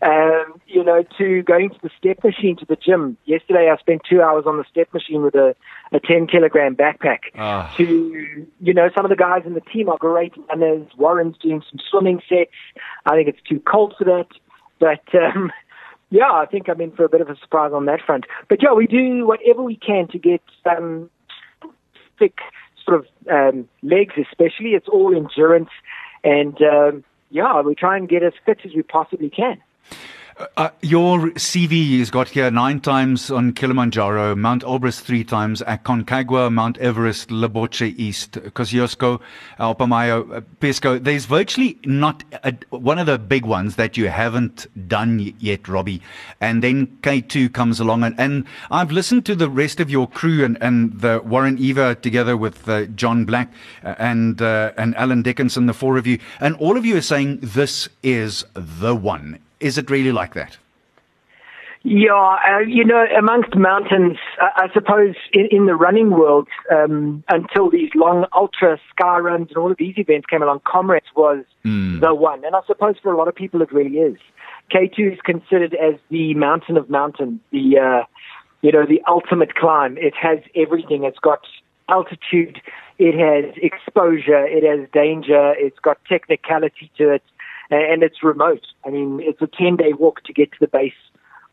[0.03, 3.17] Um, you know, to going to the step machine to the gym.
[3.25, 5.55] Yesterday I spent two hours on the step machine with a,
[5.91, 7.19] a 10 kilogram backpack.
[7.35, 7.73] Ah.
[7.77, 10.87] To, you know, some of the guys in the team are great runners.
[10.95, 12.51] Warren's doing some swimming sets.
[13.05, 14.27] I think it's too cold for that.
[14.79, 15.51] But, um,
[16.13, 18.25] yeah, I think I'm in for a bit of a surprise on that front.
[18.47, 21.09] But yeah, we do whatever we can to get um,
[22.19, 22.37] thick
[22.85, 24.75] sort of um, legs, especially.
[24.75, 25.71] It's all endurance,
[26.23, 29.57] and um, yeah, we try and get as fit as we possibly can.
[30.57, 36.51] Uh, your CV has got here nine times on Kilimanjaro, Mount Elbrus three times, Aconcagua,
[36.51, 39.21] Mount Everest, Lobuche East, Kosciuszko,
[39.59, 40.97] Alpamayo, uh, Pisco.
[40.97, 46.01] There's virtually not a, one of the big ones that you haven't done yet, Robbie.
[46.41, 50.43] And then K2 comes along, and, and I've listened to the rest of your crew
[50.43, 55.21] and, and the Warren Eva together with uh, John Black uh, and uh, and Alan
[55.21, 59.39] Dickinson, the four of you, and all of you are saying this is the one.
[59.63, 60.57] Is it really like that?
[61.85, 67.23] Yeah, uh, you know, amongst mountains, I, I suppose in, in the running world, um,
[67.27, 71.43] until these long ultra sky runs and all of these events came along, Comrades was
[71.99, 72.43] the one.
[72.45, 74.17] And I suppose for a lot of people it really is.
[74.71, 78.05] K2 is considered as the mountain of mountains, the, uh,
[78.61, 79.97] you know, the ultimate climb.
[79.97, 81.03] It has everything.
[81.03, 81.41] It's got
[81.89, 82.61] altitude,
[82.97, 87.23] it has exposure, it has danger, it's got technicality to it,
[87.75, 88.65] and it's remote.
[88.85, 90.93] I mean, it's a 10 day walk to get to the base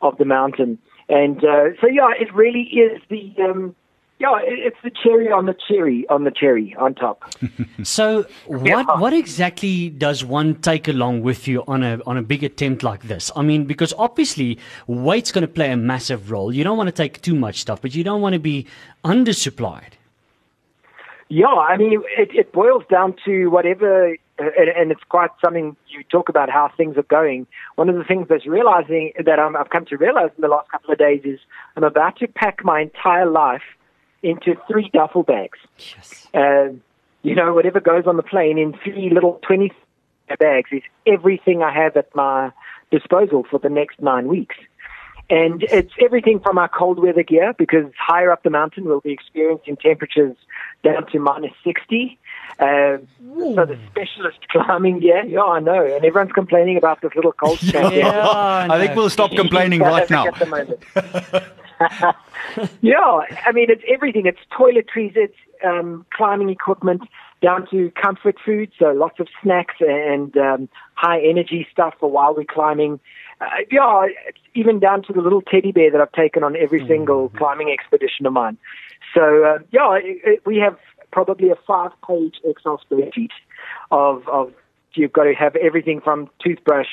[0.00, 0.78] of the mountain.
[1.08, 3.34] And uh, so, yeah, it really is the.
[3.42, 3.74] Um,
[4.20, 7.24] yeah, it's the cherry on the cherry on the cherry on top.
[7.82, 12.44] so, what what exactly does one take along with you on a on a big
[12.44, 13.32] attempt like this?
[13.34, 16.52] I mean, because obviously weight's going to play a massive role.
[16.54, 18.66] You don't want to take too much stuff, but you don't want to be
[19.04, 19.94] undersupplied.
[21.30, 26.02] Yeah, I mean, it, it boils down to whatever, and, and it's quite something you
[26.04, 27.46] talk about how things are going.
[27.76, 30.70] One of the things that's realizing that i I've come to realize in the last
[30.70, 31.38] couple of days is
[31.76, 33.62] I'm about to pack my entire life
[34.22, 35.58] into three duffel bags.
[35.78, 36.26] Yes.
[36.34, 36.74] Uh,
[37.22, 39.72] you know, whatever goes on the plane in three little 20
[40.38, 42.50] bags is everything I have at my
[42.90, 44.56] disposal for the next nine weeks.
[45.30, 49.12] And it's everything from our cold weather gear, because higher up the mountain we'll be
[49.12, 50.36] experiencing temperatures
[50.82, 52.18] down to minus 60.
[52.58, 52.98] Uh,
[53.54, 57.60] so the specialist climbing gear, yeah, I know, and everyone's complaining about this little cold
[57.60, 57.92] snap.
[57.94, 60.24] yeah, I, I think we'll stop complaining right now.
[62.80, 64.26] yeah, I mean it's everything.
[64.26, 67.02] It's toiletries, it's um, climbing equipment,
[67.40, 68.70] down to comfort food.
[68.78, 73.00] So lots of snacks and um, high energy stuff for while we're climbing.
[73.40, 74.06] Uh, yeah,
[74.54, 76.88] even down to the little teddy bear that I've taken on every mm-hmm.
[76.88, 78.58] single climbing expedition of mine.
[79.14, 80.76] So uh, yeah, it, it, we have
[81.10, 83.30] probably a five-page Excel spreadsheet
[83.90, 84.52] of of
[84.94, 86.88] you've got to have everything from toothbrush,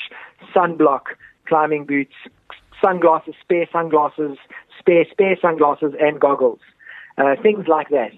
[0.54, 1.02] sunblock,
[1.46, 2.14] climbing boots,
[2.82, 4.38] sunglasses, spare sunglasses,
[4.78, 6.60] spare spare sunglasses and goggles,
[7.18, 8.12] uh, things like that.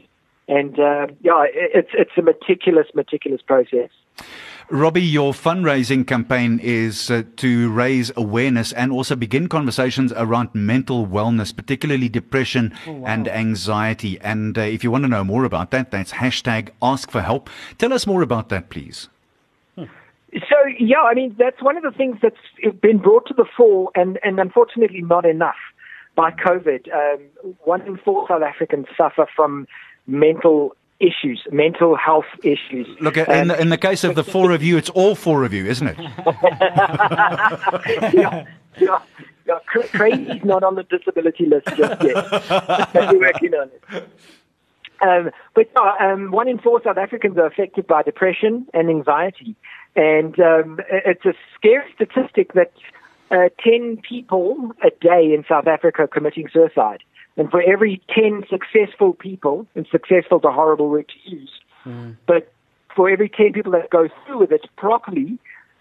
[0.49, 3.91] And uh, yeah, it's it's a meticulous, meticulous process.
[4.71, 11.09] Robbie, your fundraising campaign is uh, to raise awareness and also begin conversations around mental
[11.09, 13.09] wellness, particularly depression oh, wow.
[13.09, 14.21] and anxiety.
[14.21, 17.51] And uh, if you want to know more about that, that's hashtag ask for help.
[17.79, 19.09] Tell us more about that, please.
[19.77, 23.91] So yeah, I mean that's one of the things that's been brought to the fore,
[23.97, 25.57] and and unfortunately not enough
[26.15, 26.87] by COVID.
[26.95, 29.67] Um, one in four South Africans suffer from
[30.07, 32.87] mental issues, mental health issues.
[33.01, 35.45] Look, in, um, the, in the case of the four of you, it's all four
[35.45, 35.99] of you, isn't it?
[38.15, 38.45] yeah,
[38.79, 39.01] yeah,
[39.47, 39.59] yeah.
[39.67, 42.95] Crazy's not on the disability list just yet.
[42.95, 44.09] We're working on it.
[45.03, 45.69] Um, but
[46.01, 49.57] um, one in four South Africans are affected by depression and anxiety.
[49.97, 52.73] And um, it's a scary statistic that
[53.31, 57.03] uh, 10 people a day in South Africa are committing suicide.
[57.41, 61.51] And for every 10 successful people, and successful is a horrible word to use,
[61.87, 62.15] mm.
[62.27, 62.53] but
[62.95, 65.39] for every 10 people that go through with it properly,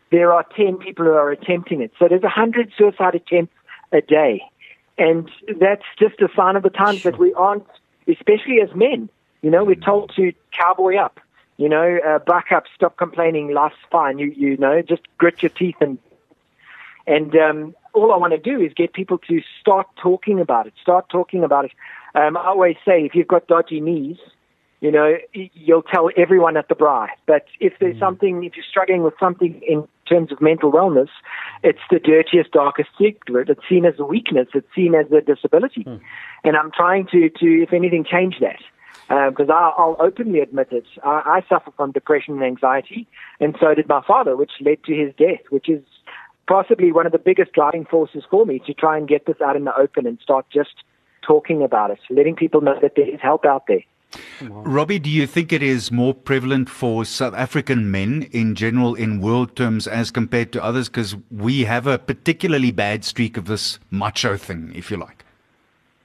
[0.09, 1.91] there are 10 people who are attempting it.
[1.99, 3.53] So there's 100 suicide attempts
[3.91, 4.41] a day.
[4.97, 7.11] And that's just a sign of the times sure.
[7.11, 7.67] that we aren't,
[8.07, 9.09] especially as men,
[9.41, 11.19] you know, we're told to cowboy up.
[11.57, 14.17] You know, uh, buck up, stop complaining, life's fine.
[14.17, 15.97] You you know, just grit your teeth and
[17.09, 20.73] and um, all I want to do is get people to start talking about it.
[20.81, 21.71] Start talking about it.
[22.13, 24.17] Um, I always say, if you've got dodgy knees,
[24.79, 27.07] you know, you'll tell everyone at the braai.
[27.25, 27.99] But if there's mm.
[27.99, 31.09] something, if you're struggling with something in terms of mental wellness,
[31.63, 33.49] it's the dirtiest, darkest secret.
[33.49, 34.47] It's seen as a weakness.
[34.53, 35.83] It's seen as a disability.
[35.83, 35.99] Mm.
[36.43, 38.59] And I'm trying to, to, if anything, change that
[39.09, 40.85] because uh, I'll openly admit it.
[41.03, 43.07] I, I suffer from depression and anxiety,
[43.39, 45.81] and so did my father, which led to his death, which is
[46.49, 49.55] possibly one of the biggest driving forces for me to try and get this out
[49.55, 50.83] in the open and start just
[51.21, 53.83] talking about it, letting people know that there is help out there.
[54.41, 59.21] Robbie, do you think it is more prevalent for South African men in general in
[59.21, 60.89] world terms as compared to others?
[60.89, 65.23] Because we have a particularly bad streak of this macho thing, if you like.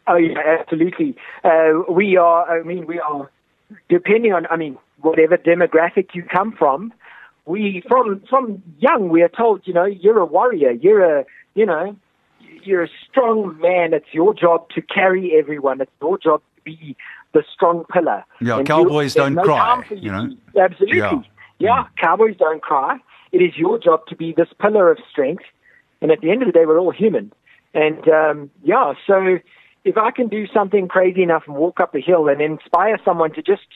[0.06, 1.16] Oh yeah, absolutely.
[1.42, 2.46] Uh, we are.
[2.46, 3.30] I mean, we are.
[3.88, 6.92] Depending on, I mean, whatever demographic you come from,
[7.46, 10.70] we from from young we are told, you know, you're a warrior.
[10.70, 11.96] You're a, you know,
[12.64, 13.92] you're a strong man.
[13.92, 15.80] It's your job to carry everyone.
[15.80, 16.96] It's your job to be
[17.32, 18.24] the strong pillar.
[18.40, 19.84] Yeah, and cowboys don't no cry.
[19.90, 20.98] You, you know, absolutely.
[20.98, 21.22] Yeah.
[21.58, 21.88] yeah, mm.
[22.00, 22.98] cowboys don't cry.
[23.32, 25.44] It is your job to be this pillar of strength.
[26.00, 27.32] And at the end of the day, we're all human.
[27.74, 29.38] And um, yeah, so
[29.84, 33.32] if I can do something crazy enough and walk up a hill and inspire someone
[33.34, 33.66] to just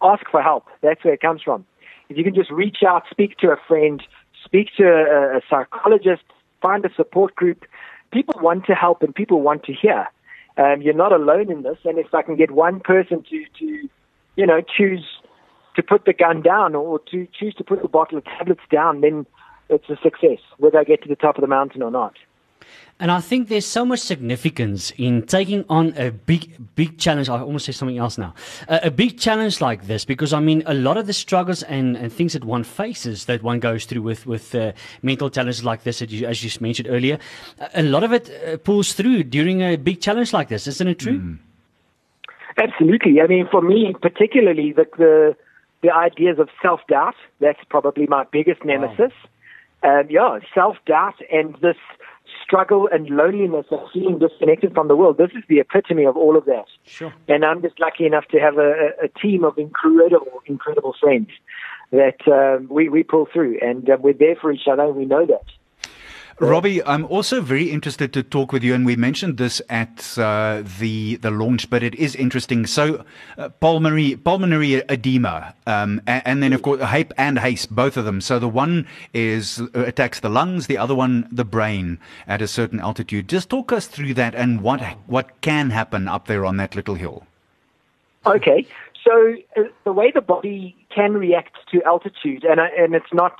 [0.00, 1.66] ask for help, that's where it comes from.
[2.08, 4.02] If you can just reach out, speak to a friend,
[4.44, 6.22] speak to a, a psychologist,
[6.62, 7.64] find a support group,
[8.12, 10.06] people want to help and people want to hear.
[10.56, 13.88] Um, you're not alone in this, and if I can get one person to, to,
[14.36, 15.04] you know, choose
[15.76, 19.00] to put the gun down or to choose to put the bottle of tablets down,
[19.00, 19.24] then
[19.68, 22.14] it's a success, whether I get to the top of the mountain or not.
[23.00, 27.28] And I think there's so much significance in taking on a big, big challenge.
[27.28, 28.34] I almost say something else now.
[28.68, 31.96] Uh, a big challenge like this, because I mean, a lot of the struggles and,
[31.96, 35.84] and things that one faces, that one goes through with with uh, mental challenges like
[35.84, 37.20] this, that you, as you mentioned earlier,
[37.74, 40.66] a lot of it uh, pulls through during a big challenge like this.
[40.66, 41.20] Isn't it true?
[41.20, 41.38] Mm.
[42.60, 43.20] Absolutely.
[43.20, 45.36] I mean, for me particularly, the the,
[45.82, 47.14] the ideas of self doubt.
[47.38, 49.12] That's probably my biggest nemesis.
[49.84, 50.00] Wow.
[50.00, 51.76] Um, yeah, self doubt and this
[52.42, 55.18] struggle and loneliness of feeling disconnected from the world.
[55.18, 56.66] This is the epitome of all of that.
[56.84, 57.12] Sure.
[57.28, 61.28] And I'm just lucky enough to have a, a team of incredible, incredible friends
[61.90, 63.58] that um, we, we pull through.
[63.60, 65.44] And uh, we're there for each other, and we know that.
[66.40, 70.62] Robbie, I'm also very interested to talk with you, and we mentioned this at uh,
[70.78, 72.64] the the launch, but it is interesting.
[72.64, 73.04] So,
[73.36, 78.04] uh, pulmonary pulmonary edema, um, and, and, then of course HAPE and HACE, both of
[78.04, 78.20] them.
[78.20, 81.98] So the one is uh, attacks the lungs, the other one the brain
[82.28, 83.28] at a certain altitude.
[83.28, 86.94] Just talk us through that and what what can happen up there on that little
[86.94, 87.26] hill.
[88.26, 88.64] Okay,
[89.04, 93.34] so uh, the way the body can react to altitude, and and it's not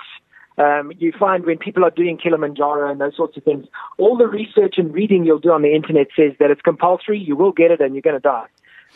[0.59, 3.65] um, you find when people are doing Kilimanjaro and those sorts of things,
[3.97, 7.35] all the research and reading you'll do on the internet says that it's compulsory, you
[7.37, 8.47] will get it, and you're going to die.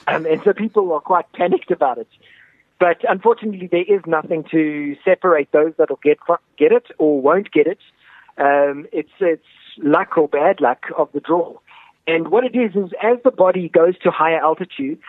[0.08, 2.10] Um, and so people are quite panicked about it.
[2.80, 6.18] But unfortunately, there is nothing to separate those that'll get
[6.58, 7.80] get it or won't get it.
[8.38, 9.46] Um, it's it's
[9.78, 11.56] luck or bad luck of the draw.
[12.08, 15.04] And what it is is as the body goes to higher altitudes,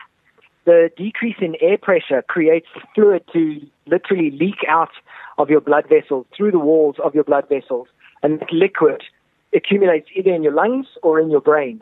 [0.67, 4.91] the decrease in air pressure creates fluid to literally leak out
[5.39, 7.89] of your blood vessels, through the walls of your blood vessels.
[8.23, 9.03] And that liquid
[9.55, 11.81] accumulates either in your lungs or in your brain.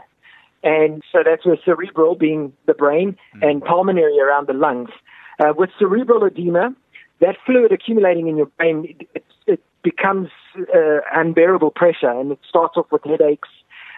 [0.63, 3.49] And so that's where cerebral being the brain mm.
[3.49, 4.91] and pulmonary around the lungs.
[5.41, 6.75] Uh, with cerebral edema,
[7.21, 10.29] that fluid accumulating in your brain, it, it becomes
[10.75, 13.49] uh, unbearable pressure and it starts off with headaches,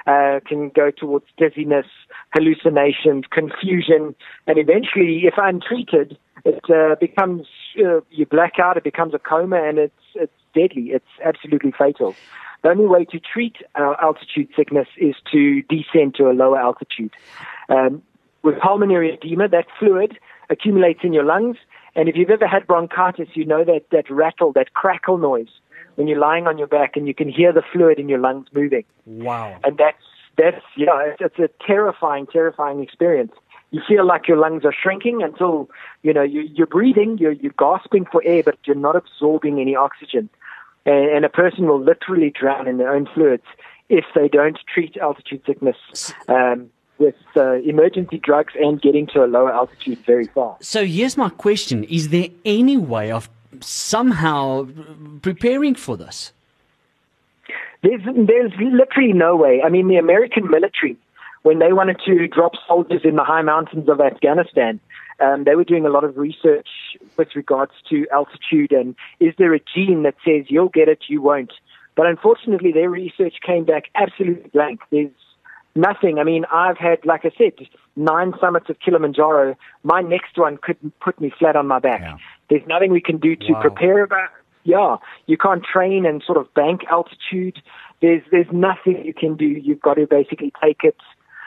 [0.07, 1.87] uh, can go towards dizziness,
[2.33, 4.15] hallucinations, confusion,
[4.47, 7.47] and eventually, if untreated, it uh, becomes
[7.79, 10.91] uh, you black out, it becomes a coma, and it's it's deadly.
[10.91, 12.15] It's absolutely fatal.
[12.63, 17.13] The only way to treat uh, altitude sickness is to descend to a lower altitude.
[17.69, 18.03] Um,
[18.43, 20.19] with pulmonary edema, that fluid
[20.51, 21.57] accumulates in your lungs,
[21.97, 25.49] and if you've ever had bronchitis, you know that that rattle, that crackle noise
[25.97, 28.49] when you're lying on your back, and you can hear the fluid in your lungs
[28.53, 28.85] moving.
[29.07, 29.59] Wow!
[29.65, 30.03] And that's
[30.37, 33.33] that's yeah, it's, it's a terrifying, terrifying experience
[33.75, 35.69] you feel like your lungs are shrinking until
[36.05, 39.75] you know you, you're breathing, you're, you're gasping for air, but you're not absorbing any
[39.75, 40.31] oxygen.
[40.87, 43.43] And, and a person will literally drown in their own fluids
[43.89, 45.77] if they don't treat altitude sickness
[46.29, 50.65] um, with uh, emergency drugs and getting to a lower altitude very fast.
[50.65, 53.29] So here's my question: Is there any way of
[53.67, 54.69] somehow
[55.23, 56.33] preparing for this?
[57.83, 59.61] There's, there's literally no way.
[59.65, 60.97] I mean, the American military
[61.45, 64.81] when they wanted to drop soldiers in the high mountains of Afghanistan,
[65.21, 66.67] um, they were doing a lot of research
[67.19, 71.21] with regards to altitude and is there a gene that says you'll get it, you
[71.21, 71.53] won't.
[71.97, 74.81] But unfortunately, their research came back absolutely blank.
[74.91, 75.13] There's
[75.75, 76.19] nothing.
[76.19, 77.53] I mean, I've had, like I said,
[77.97, 79.57] nine summits of Kilimanjaro.
[79.83, 82.01] My next one could put me flat on my back.
[82.01, 82.17] Yeah.
[82.51, 83.61] There's nothing we can do to wow.
[83.61, 84.31] prepare about.
[84.67, 87.61] Yeah, you can't train and sort of bank altitude.
[88.01, 89.45] There's there's nothing you can do.
[89.45, 90.97] You've got to basically take it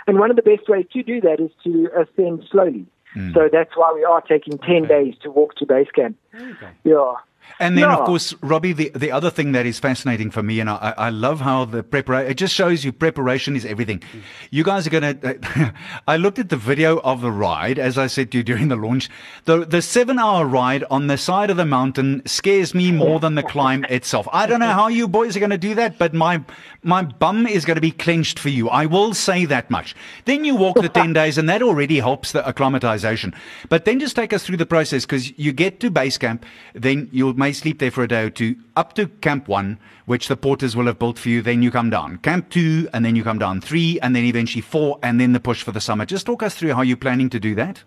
[0.07, 2.85] and one of the best ways to do that is to ascend slowly.
[3.15, 3.33] Mm.
[3.33, 4.87] So that's why we are taking 10 okay.
[4.87, 6.17] days to walk to base camp.
[6.33, 6.69] Okay.
[6.85, 7.13] Yeah.
[7.59, 7.97] And then, yeah.
[7.97, 11.09] of course, Robbie, the, the other thing that is fascinating for me, and I, I
[11.09, 13.99] love how the preparation, it just shows you preparation is everything.
[13.99, 14.21] Mm.
[14.51, 15.73] You guys are going to,
[16.07, 18.75] I looked at the video of the ride, as I said to you during the
[18.75, 19.09] launch.
[19.45, 23.35] The, the seven hour ride on the side of the mountain scares me more than
[23.35, 24.27] the climb itself.
[24.31, 26.43] I don't know how you boys are going to do that, but my,
[26.83, 28.69] my bum is going to be clenched for you.
[28.69, 29.95] I will say that much.
[30.25, 33.33] Then you walk the 10 days, and that already helps the acclimatization.
[33.69, 37.09] But then just take us through the process because you get to base camp, then
[37.11, 40.35] you'll may sleep there for a day or two, up to Camp 1, which the
[40.35, 41.41] porters will have built for you.
[41.41, 42.17] Then you come down.
[42.17, 45.39] Camp 2, and then you come down 3, and then eventually 4, and then the
[45.39, 46.05] push for the summer.
[46.05, 47.83] Just talk us through how you're planning to do that.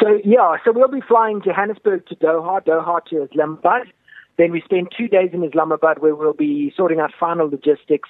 [0.00, 3.92] So, yeah, so we'll be flying Johannesburg to Doha, Doha to Islamabad.
[4.38, 8.08] Then we spend two days in Islamabad where we'll be sorting out final logistics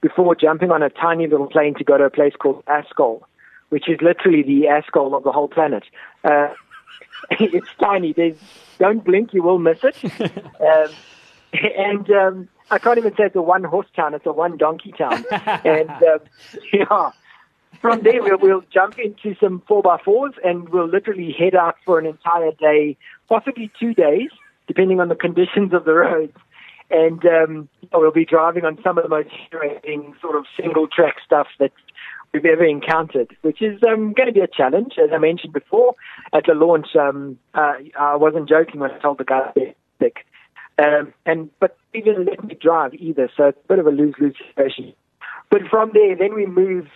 [0.00, 3.22] before jumping on a tiny little plane to go to a place called Askole,
[3.70, 5.84] which is literally the Ascol of the whole planet.
[6.22, 6.48] Uh,
[7.30, 8.12] it's tiny.
[8.12, 8.36] There's
[8.78, 9.96] don't blink, you will miss it.
[10.60, 10.94] um,
[11.78, 14.92] and um, I can't even say it's a one horse town; it's a one donkey
[14.96, 15.24] town.
[15.64, 16.18] and um,
[16.72, 17.10] yeah,
[17.80, 21.76] from there we'll, we'll jump into some four by fours, and we'll literally head out
[21.84, 22.96] for an entire day,
[23.28, 24.30] possibly two days,
[24.66, 26.36] depending on the conditions of the roads.
[26.90, 31.16] and um, we'll be driving on some of the most interesting sort of single track
[31.24, 31.72] stuff that
[32.32, 34.94] we've ever encountered, which is um, going to be a challenge.
[35.02, 35.94] As I mentioned before
[36.32, 39.52] at the launch, um, uh, I wasn't joking when I told the guy
[40.00, 40.26] sick.
[40.78, 43.90] Um, and but he didn't let me drive either, so it's a bit of a
[43.90, 44.94] lose lose situation.
[45.50, 46.86] But from there, then we move,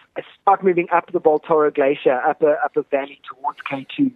[0.40, 4.12] start moving up the Baltoro Glacier, up a, up a valley towards K2.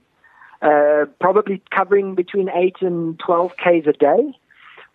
[0.63, 4.35] Uh, probably covering between 8 and 12 Ks a day,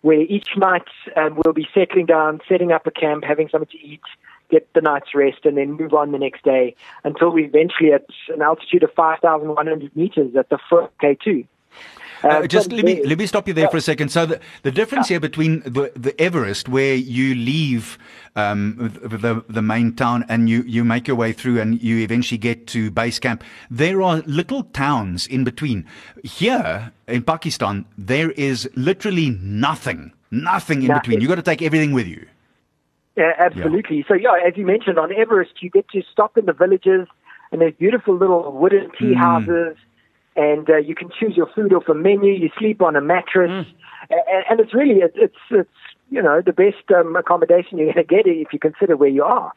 [0.00, 3.86] where each night um, we'll be settling down, setting up a camp, having something to
[3.86, 4.02] eat,
[4.50, 8.06] get the night's rest, and then move on the next day until we eventually at
[8.28, 11.46] an altitude of 5,100 meters at the foot K2.
[12.22, 14.08] Uh, just let me let me stop you there for a second.
[14.10, 17.98] So the the difference here between the the Everest, where you leave
[18.34, 22.38] um, the the main town and you you make your way through and you eventually
[22.38, 25.84] get to base camp, there are little towns in between.
[26.24, 31.20] Here in Pakistan, there is literally nothing, nothing in between.
[31.20, 32.26] You've got to take everything with you.
[33.16, 33.98] Yeah, absolutely.
[33.98, 34.02] Yeah.
[34.08, 37.08] So yeah, as you mentioned on Everest, you get to stop in the villages
[37.50, 39.16] and there's beautiful little wooden tea mm.
[39.16, 39.76] houses
[40.36, 42.32] and uh, you can choose your food off a menu.
[42.32, 43.74] You sleep on a mattress, mm.
[44.10, 45.68] and, and, it's really it's it's
[46.10, 49.24] you know the best um, accommodation you're going to get if you consider where you
[49.24, 49.52] are.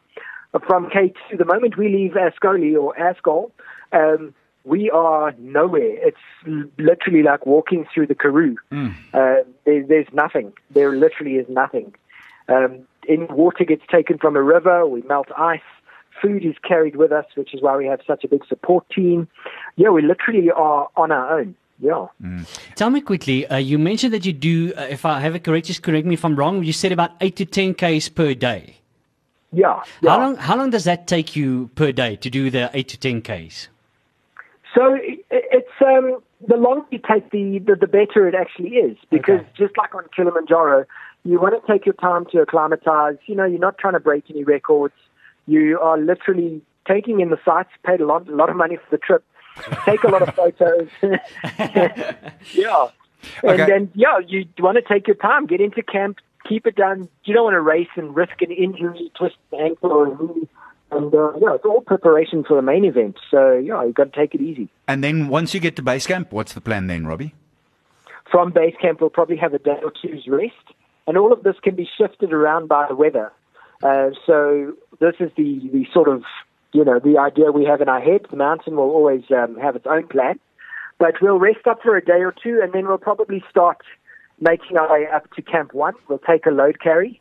[0.66, 3.52] From K2, the moment we leave Askole or Ascol,
[3.92, 6.08] um, we are nowhere.
[6.08, 8.56] It's literally like walking through the Karoo.
[8.72, 8.94] Mm.
[9.14, 10.52] Uh, there, there's nothing.
[10.70, 11.94] There literally is nothing.
[12.48, 14.86] Um, any water gets taken from a river.
[14.86, 15.60] We melt ice
[16.20, 19.28] food is carried with us, which is why we have such a big support team.
[19.76, 21.54] Yeah, we literally are on our own.
[21.78, 22.08] Yeah.
[22.22, 22.46] Mm.
[22.74, 23.46] Tell me quickly.
[23.46, 24.74] Uh, you mentioned that you do.
[24.76, 26.62] Uh, if I have it correct, just correct me if I'm wrong.
[26.62, 28.76] You said about eight to ten k's per day.
[29.52, 30.10] Yeah, yeah.
[30.10, 30.36] How long?
[30.36, 33.68] How long does that take you per day to do the eight to ten k's?
[34.74, 34.98] So
[35.30, 38.96] it's um, the longer you take, the, the, the better it actually is.
[39.10, 39.48] Because okay.
[39.56, 40.84] just like on Kilimanjaro,
[41.24, 43.16] you want to take your time to acclimatize.
[43.26, 44.94] You know, you're not trying to break any records.
[45.46, 48.90] You are literally taking in the sights, paid a lot, a lot of money for
[48.90, 49.24] the trip,
[49.84, 50.88] take a lot of photos.
[52.54, 52.88] yeah.
[53.42, 53.66] And okay.
[53.66, 57.08] then, yeah, you want to take your time, get into camp, keep it done.
[57.24, 60.48] You don't want to race and risk an injury, twist an ankle or a knee.
[60.90, 63.16] And uh, yeah, it's all preparation for the main event.
[63.30, 64.68] So yeah, you've got to take it easy.
[64.88, 67.34] And then once you get to base camp, what's the plan then, Robbie?
[68.30, 70.54] From base camp, we'll probably have a day or two's rest.
[71.06, 73.32] And all of this can be shifted around by the weather.
[73.82, 76.22] Uh, so this is the, the sort of,
[76.72, 78.26] you know, the idea we have in our head.
[78.30, 80.38] The mountain will always um, have its own plan.
[80.98, 83.78] But we'll rest up for a day or two and then we'll probably start
[84.38, 85.94] making our way up to Camp 1.
[86.08, 87.20] We'll take a load carry,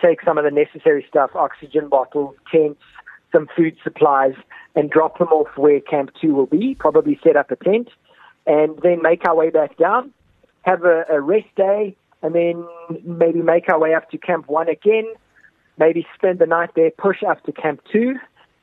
[0.00, 2.82] take some of the necessary stuff, oxygen bottles, tents,
[3.32, 4.34] some food supplies,
[4.74, 7.88] and drop them off where Camp 2 will be, probably set up a tent,
[8.46, 10.12] and then make our way back down,
[10.62, 12.66] have a, a rest day, and then
[13.04, 15.04] maybe make our way up to Camp 1 again,
[15.78, 18.14] maybe spend the night there, push up to Camp 2,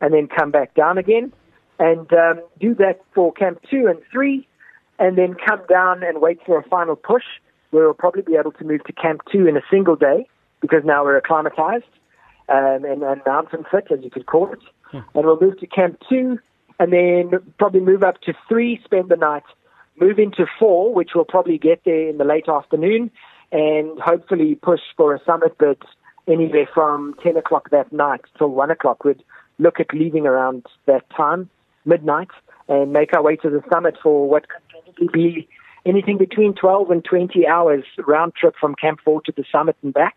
[0.01, 1.31] and then come back down again,
[1.79, 4.47] and um, do that for Camp 2 and 3,
[4.99, 7.23] and then come down and wait for a final push,
[7.71, 10.27] where we'll probably be able to move to Camp 2 in a single day,
[10.61, 11.85] because now we're acclimatized
[12.49, 14.59] um, and, and mountain fit, as you could call it.
[14.91, 14.99] Hmm.
[15.15, 16.39] And we'll move to Camp 2,
[16.79, 19.43] and then probably move up to 3, spend the night,
[19.99, 23.11] move into 4, which we'll probably get there in the late afternoon,
[23.53, 25.77] and hopefully push for a summit bid
[26.27, 29.05] anywhere from 10 o'clock that night till 1 o'clock.
[29.05, 29.23] We'd
[29.59, 31.49] look at leaving around that time,
[31.85, 32.29] midnight,
[32.67, 35.47] and make our way to the summit for what could probably be
[35.85, 39.93] anything between 12 and 20 hours round trip from Camp 4 to the summit and
[39.93, 40.15] back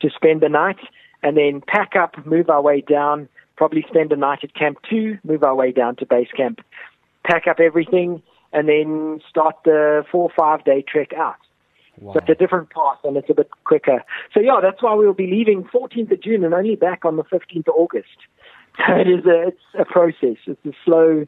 [0.00, 0.78] to spend the night,
[1.22, 5.18] and then pack up, move our way down, probably spend a night at Camp 2,
[5.22, 6.60] move our way down to base camp,
[7.26, 8.22] pack up everything,
[8.54, 11.36] and then start the four or five day trek out.
[11.98, 12.14] Wow.
[12.14, 14.02] So it's a different path and it's a bit quicker.
[14.32, 17.24] So yeah, that's why we'll be leaving 14th of June and only back on the
[17.24, 18.08] 15th of August.
[18.86, 20.36] So it is a, it's a process.
[20.46, 21.26] It's a slow,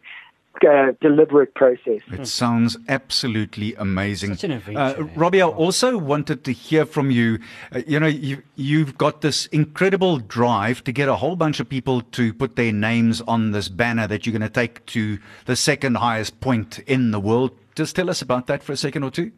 [0.67, 2.01] uh, deliberate process.
[2.13, 4.35] It sounds absolutely amazing.
[4.35, 7.41] Such an adventure, uh, Robbie, I also wanted to hear from you.
[7.75, 11.69] Uh, you know, you, you've got this incredible drive to get a whole bunch of
[11.69, 15.57] people to put their names on this banner that you're going to take to the
[15.57, 17.51] second highest point in the world.
[17.75, 19.33] Just tell us about that for a second or two.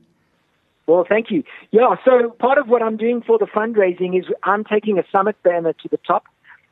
[0.86, 1.42] Well, thank you.
[1.70, 5.36] Yeah, so part of what I'm doing for the fundraising is I'm taking a summit
[5.42, 6.24] banner to the top,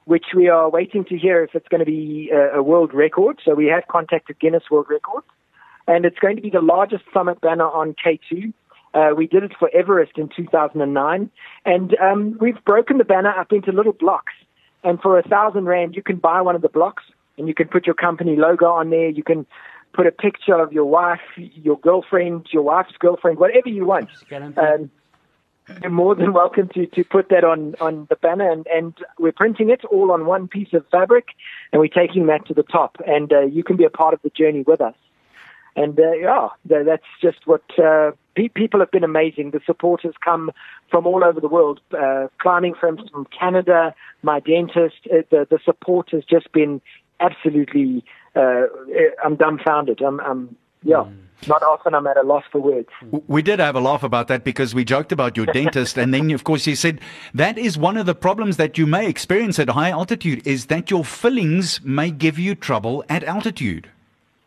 [0.04, 3.40] which we are waiting to hear if it's going to be a, a world record.
[3.44, 5.26] So we have contacted Guinness World Records,
[5.86, 8.52] and it's going to be the largest summit banner on K2.
[8.94, 11.30] Uh, we did it for Everest in 2009,
[11.64, 14.34] and um, we've broken the banner up into little blocks.
[14.84, 17.04] And for a thousand rand, you can buy one of the blocks,
[17.38, 19.08] and you can put your company logo on there.
[19.08, 19.46] You can
[19.92, 24.10] put a picture of your wife, your girlfriend, your wife's girlfriend, whatever you want.
[24.58, 24.90] Um,
[25.80, 28.50] you're more than welcome to, to put that on, on the banner.
[28.50, 31.28] And, and we're printing it all on one piece of fabric,
[31.72, 32.96] and we're taking that to the top.
[33.06, 34.94] And uh, you can be a part of the journey with us.
[35.74, 39.52] And uh, yeah, tha- that's just what uh, pe- people have been amazing.
[39.52, 40.50] The support has come
[40.90, 41.80] from all over the world.
[41.96, 44.96] Uh, climbing friends from Canada, my dentist.
[45.06, 46.80] Uh, the the support has just been
[47.20, 48.04] absolutely.
[48.34, 48.62] Uh,
[49.24, 50.00] I'm dumbfounded.
[50.00, 51.04] I'm, I'm yeah.
[51.48, 52.88] Not often I'm at a loss for words.
[53.26, 56.30] We did have a laugh about that because we joked about your dentist, and then
[56.30, 57.00] of course he said
[57.34, 60.88] that is one of the problems that you may experience at high altitude is that
[60.88, 63.88] your fillings may give you trouble at altitude.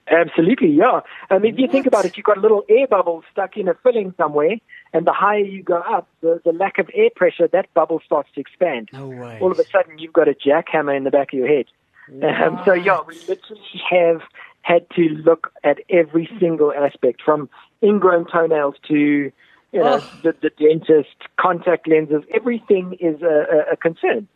[0.08, 1.02] Absolutely, yeah.
[1.32, 3.68] I mean, if you think about it, you've got a little air bubble stuck in
[3.68, 4.56] a filling somewhere,
[4.94, 8.30] and the higher you go up, the, the lack of air pressure, that bubble starts
[8.36, 8.90] to expand.
[8.94, 9.40] No way.
[9.42, 11.66] All of a sudden, you've got a jackhammer in the back of your head.
[12.10, 14.22] Um, so, yeah, we literally have
[14.62, 17.50] had to look at every single aspect, from
[17.84, 19.32] ingrown toenails to
[19.72, 20.20] you know, Oh.
[20.24, 22.24] the, the dentist, contact lenses.
[22.34, 24.28] Everything is a, a, a concern.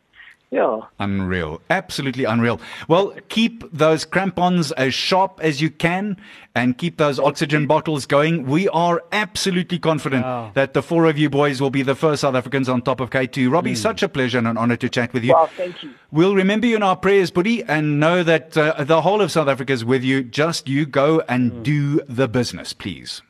[0.52, 0.80] Yeah.
[1.00, 1.62] Unreal.
[1.70, 2.60] Absolutely unreal.
[2.88, 6.18] Well, keep those crampons as sharp as you can
[6.56, 8.48] and keep those oxygen bottles going.
[8.48, 10.50] We are absolutely confident Wow.
[10.56, 13.12] that the four of you boys will be the first South Africans on top of
[13.12, 13.52] K2.
[13.52, 15.34] Robbie, such a pleasure and an honor to chat with you.
[15.34, 15.92] Wow, thank you.
[16.12, 19.48] We'll remember you in our prayers, buddy, and know that uh, the whole of South
[19.48, 20.24] Africa is with you.
[20.24, 23.22] Just you go and do the business, please.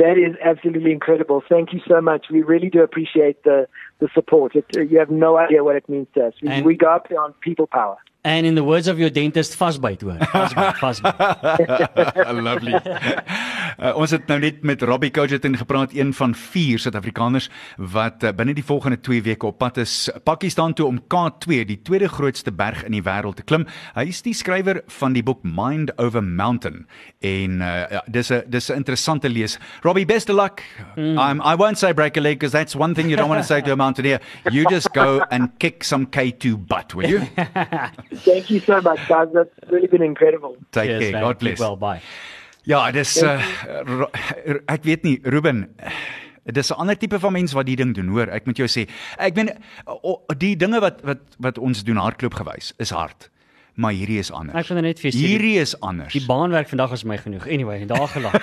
[0.00, 1.42] That is absolutely incredible.
[1.46, 2.26] Thank you so much.
[2.30, 4.56] We really do appreciate the, the support.
[4.56, 6.34] It, you have no idea what it means to us.
[6.40, 7.98] We, And- we go up there on people power.
[8.22, 10.18] And in the words of your dentist, vasbyt hoor.
[10.18, 12.42] Vasbyt, vasbyt.
[12.50, 12.74] Lovely.
[13.80, 17.46] Uh, ons het nou net met Robbie Cogetin gepraat, een van vier Suid-Afrikaners
[17.92, 21.78] wat uh, binne die volgende 2 weke op pad is Pakistan toe om K2, die
[21.82, 23.64] tweede grootste berg in die wêreld te klim.
[23.96, 26.84] Hy is die skrywer van die boek Mind Over Mountain
[27.24, 29.58] en uh, ja, dis 'n dis 'n interessante lees.
[29.82, 30.60] Robbie, best of luck.
[30.96, 31.16] Mm.
[31.18, 33.46] I'm, I won't say break a leg because that's one thing you don't want to
[33.46, 34.20] say to a mountaineer.
[34.50, 37.20] You just go and kick some K2 butt, will you?
[38.28, 39.28] Thank you so much, guys.
[39.32, 40.56] That's really been incredible.
[40.70, 41.12] Take Cheers, care.
[41.12, 41.22] man.
[41.22, 41.60] God Keep bless.
[41.60, 42.00] Well, bye.
[42.68, 43.40] Ja, dis uh,
[44.68, 45.68] ek weet nie, Ruben.
[46.44, 48.28] Dis 'n ander tipe van mens wat die ding doen, hoor.
[48.28, 48.88] Ek moet jou sê.
[49.18, 49.50] Ek meen
[49.86, 53.30] o- die dinge wat wat wat ons doen hardloop gewys is hard.
[53.80, 54.58] Maar hierdie is anders.
[54.60, 56.12] Ek dit net vir sê, Hierdie is anders.
[56.12, 57.46] Die baanwerk vandag was my genoeg.
[57.48, 58.42] Anyway, daar gelaat.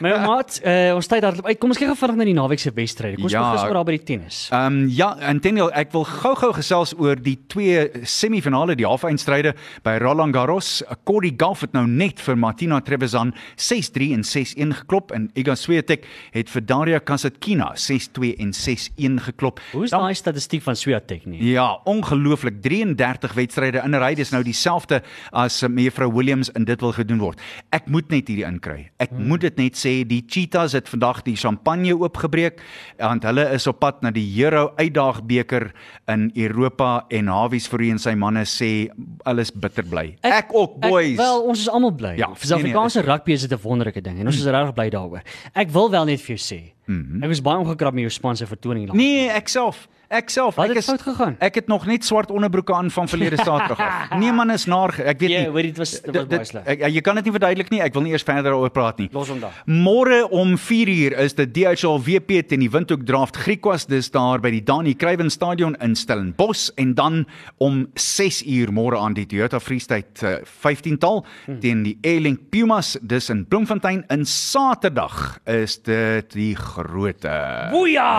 [0.00, 1.58] My maat, uh, ons tyd hardloop uit.
[1.60, 3.16] Kom ons kyk gou vinnig na die naweek se wedstryde.
[3.18, 3.42] Kom ons Ja.
[3.50, 4.38] fokus daar by die tennis.
[4.52, 9.52] Ehm um, ja, Antonio, ek wil gou-gou gesels oor die twee semifinale, die halfeindstryde
[9.84, 10.82] by Roland Garros.
[11.04, 16.06] Cody Gauff het nou net vir Martina Trevisan 6-3 en 6-1 geklop en Iga Swiatek
[16.32, 19.60] het vir Daria Kasatkina 6-2 en 6-1 geklop.
[19.74, 21.42] Hoe is daai statistiek van Swiatek nie?
[21.52, 22.62] Ja, ongelooflik.
[22.62, 24.14] 33 wedstryde in 'n ry.
[24.14, 25.02] Dis nou dieselfde
[25.32, 27.40] as mevrou Williams en dit wil gedoen word.
[27.74, 28.90] Ek moet net hierdie inkry.
[29.02, 29.26] Ek hmm.
[29.30, 32.60] moet dit net sê die Cheetahs het vandag die champagne oopgebreek
[33.00, 35.70] want hulle is op pad na die Euro uitdaagbeker
[36.12, 38.70] in Europa en Hawies vir en sy manne sê
[39.26, 40.12] hulle is bitter bly.
[40.22, 41.16] Ek, ek ook boys.
[41.16, 42.14] Ek, wel, ons is almal bly.
[42.20, 44.76] Ja, vir Suid-Afrikaanse nee, nee, rugby is dit 'n wonderlike ding en ons is regtig
[44.78, 45.26] bly daaroor.
[45.54, 46.60] Ek wil wel net vir jou sê.
[46.92, 47.22] Mm -hmm.
[47.22, 48.96] Ek was baie ongekrap met jou span se vertoning laas.
[48.96, 49.88] Nee, ek self.
[50.12, 50.58] Ek self.
[50.60, 51.36] Wat ek het fout gegaan?
[51.40, 54.10] Ek het nog net swart onderbroeke aan van verlede Saterdag af.
[54.20, 55.00] Nee man is naar.
[55.00, 55.50] Ek weet Ja, nie.
[55.50, 56.66] weet jy, dit was- dit was baie sleg.
[56.66, 57.80] Ek, jy kan dit nie verduidelik nie.
[57.80, 59.08] Ek wil nie eers verder daaroor praat nie.
[59.12, 59.62] Los hom daar.
[59.66, 64.50] Môre om 4uur is dit DHL WP teen die Windhoek Draft Griquas dis daar by
[64.50, 67.26] die Dani Kruiven Stadion in Stellenbosch en dan
[67.58, 71.60] om 6uur môre aan die Toyota Freestyle uh, 15tal hmm.
[71.60, 78.10] teen die Airlink Pumas dis in Bloemfontein in Saterdag is dit die groote Boeja!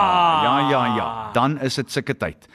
[0.44, 2.48] Ja ja ja, dan is dit sulke tyd.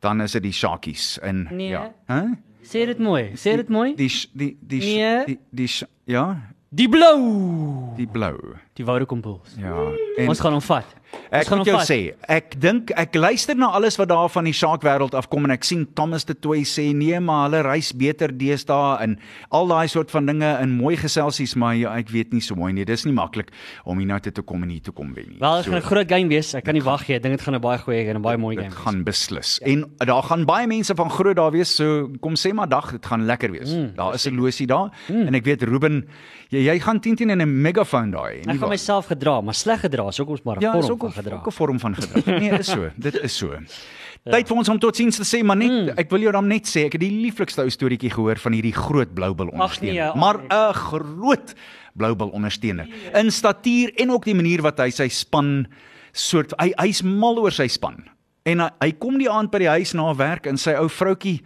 [0.00, 1.68] Dan is dit die Sharkies in Nee.
[1.68, 1.92] ja.
[2.08, 2.20] Hæ?
[2.62, 3.32] Sê dit mooi.
[3.36, 3.94] Sê dit mooi.
[3.96, 5.24] Die die die sh- Nee.
[5.26, 6.36] die, die sh- ja,
[6.72, 7.94] Die blou.
[7.96, 8.36] die blou.
[8.80, 9.58] Die Woude Kompuls.
[9.60, 9.76] Ja.
[10.24, 10.96] Ons gaan hom vat.
[11.30, 11.86] Ek Ons gaan hom jou vat.
[11.86, 11.98] sê,
[12.32, 15.66] ek dink ek luister na alles wat daar van die Shark wêreld afkom en ek
[15.66, 19.16] sien Thomas de Toey sê nee, maar hulle reis beter deesdae en
[19.54, 22.72] al daai soort van dinge in mooi geselsies, maar ja, ek weet nie so mooi
[22.74, 22.86] nie.
[22.88, 23.52] Dis nie maklik
[23.84, 25.38] om hiernatoe te kom en hier toe kom wen nie.
[25.42, 26.54] Wel, dit gaan 'n groot game wees.
[26.54, 27.16] Ek kan nie wag nie.
[27.16, 28.84] Ek dink dit gaan 'n baie goeie en 'n baie mooi game dit wees.
[28.86, 29.58] gaan beslis.
[29.62, 33.06] En daar gaan baie mense van groot daar wees, so kom sê maar dag, dit
[33.06, 33.70] gaan lekker wees.
[33.70, 35.26] Mm, daar is 'n losie daar mm.
[35.26, 36.08] en ek weet Ruben,
[36.48, 38.40] jy, jy gaan 10 teen in 'n megafoon daai.
[38.40, 41.00] Ek gaan myself gedra, maar sleg gedra, is ook ons maar 'n Ja, vorm ook
[41.00, 41.34] van 'n gedra.
[41.36, 42.26] ook 'n vorm van gedrag.
[42.40, 42.90] Nee, is so.
[42.96, 43.50] Dit is so.
[44.30, 45.88] Tyd vir ons om totsiens te sê, maar net mm.
[45.98, 48.74] ek wil jou dan net sê, ek het die lieflikste ou storieetjie gehoor van hierdie
[48.76, 50.12] groot bloubil ondersteuner.
[50.12, 50.48] nee, maar nee.
[50.48, 51.54] 'n groot
[51.94, 52.86] bloubil ondersteuner.
[53.14, 55.66] In statuur en ook die manier wat hy sy span
[56.12, 58.04] soort hy hy's mal oor sy span.
[58.44, 61.40] En hy, hy kom die aand by die huis na werk en sy ou vroutjie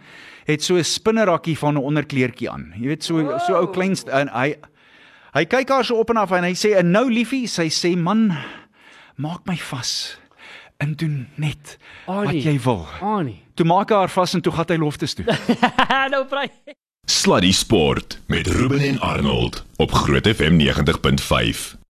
[0.45, 2.73] het so 'n spinnerakkie van 'n onderkleertjie aan.
[2.77, 4.55] Jy weet so so ou klein st- en hy
[5.35, 7.95] hy kyk haar so op en af en hy sê en nou liefie, sy sê
[7.99, 8.29] man
[9.21, 10.17] maak my vas.
[10.77, 12.41] en doen net wat Annie.
[12.43, 12.85] jy wil.
[13.01, 13.41] Annie.
[13.55, 15.25] Toe maak hy haar vas en toe gaan hy loftes toe.
[16.13, 16.49] nou praai.
[17.07, 21.75] Sluddy Sport met Ruben en Arnold op Groot FM 90.5.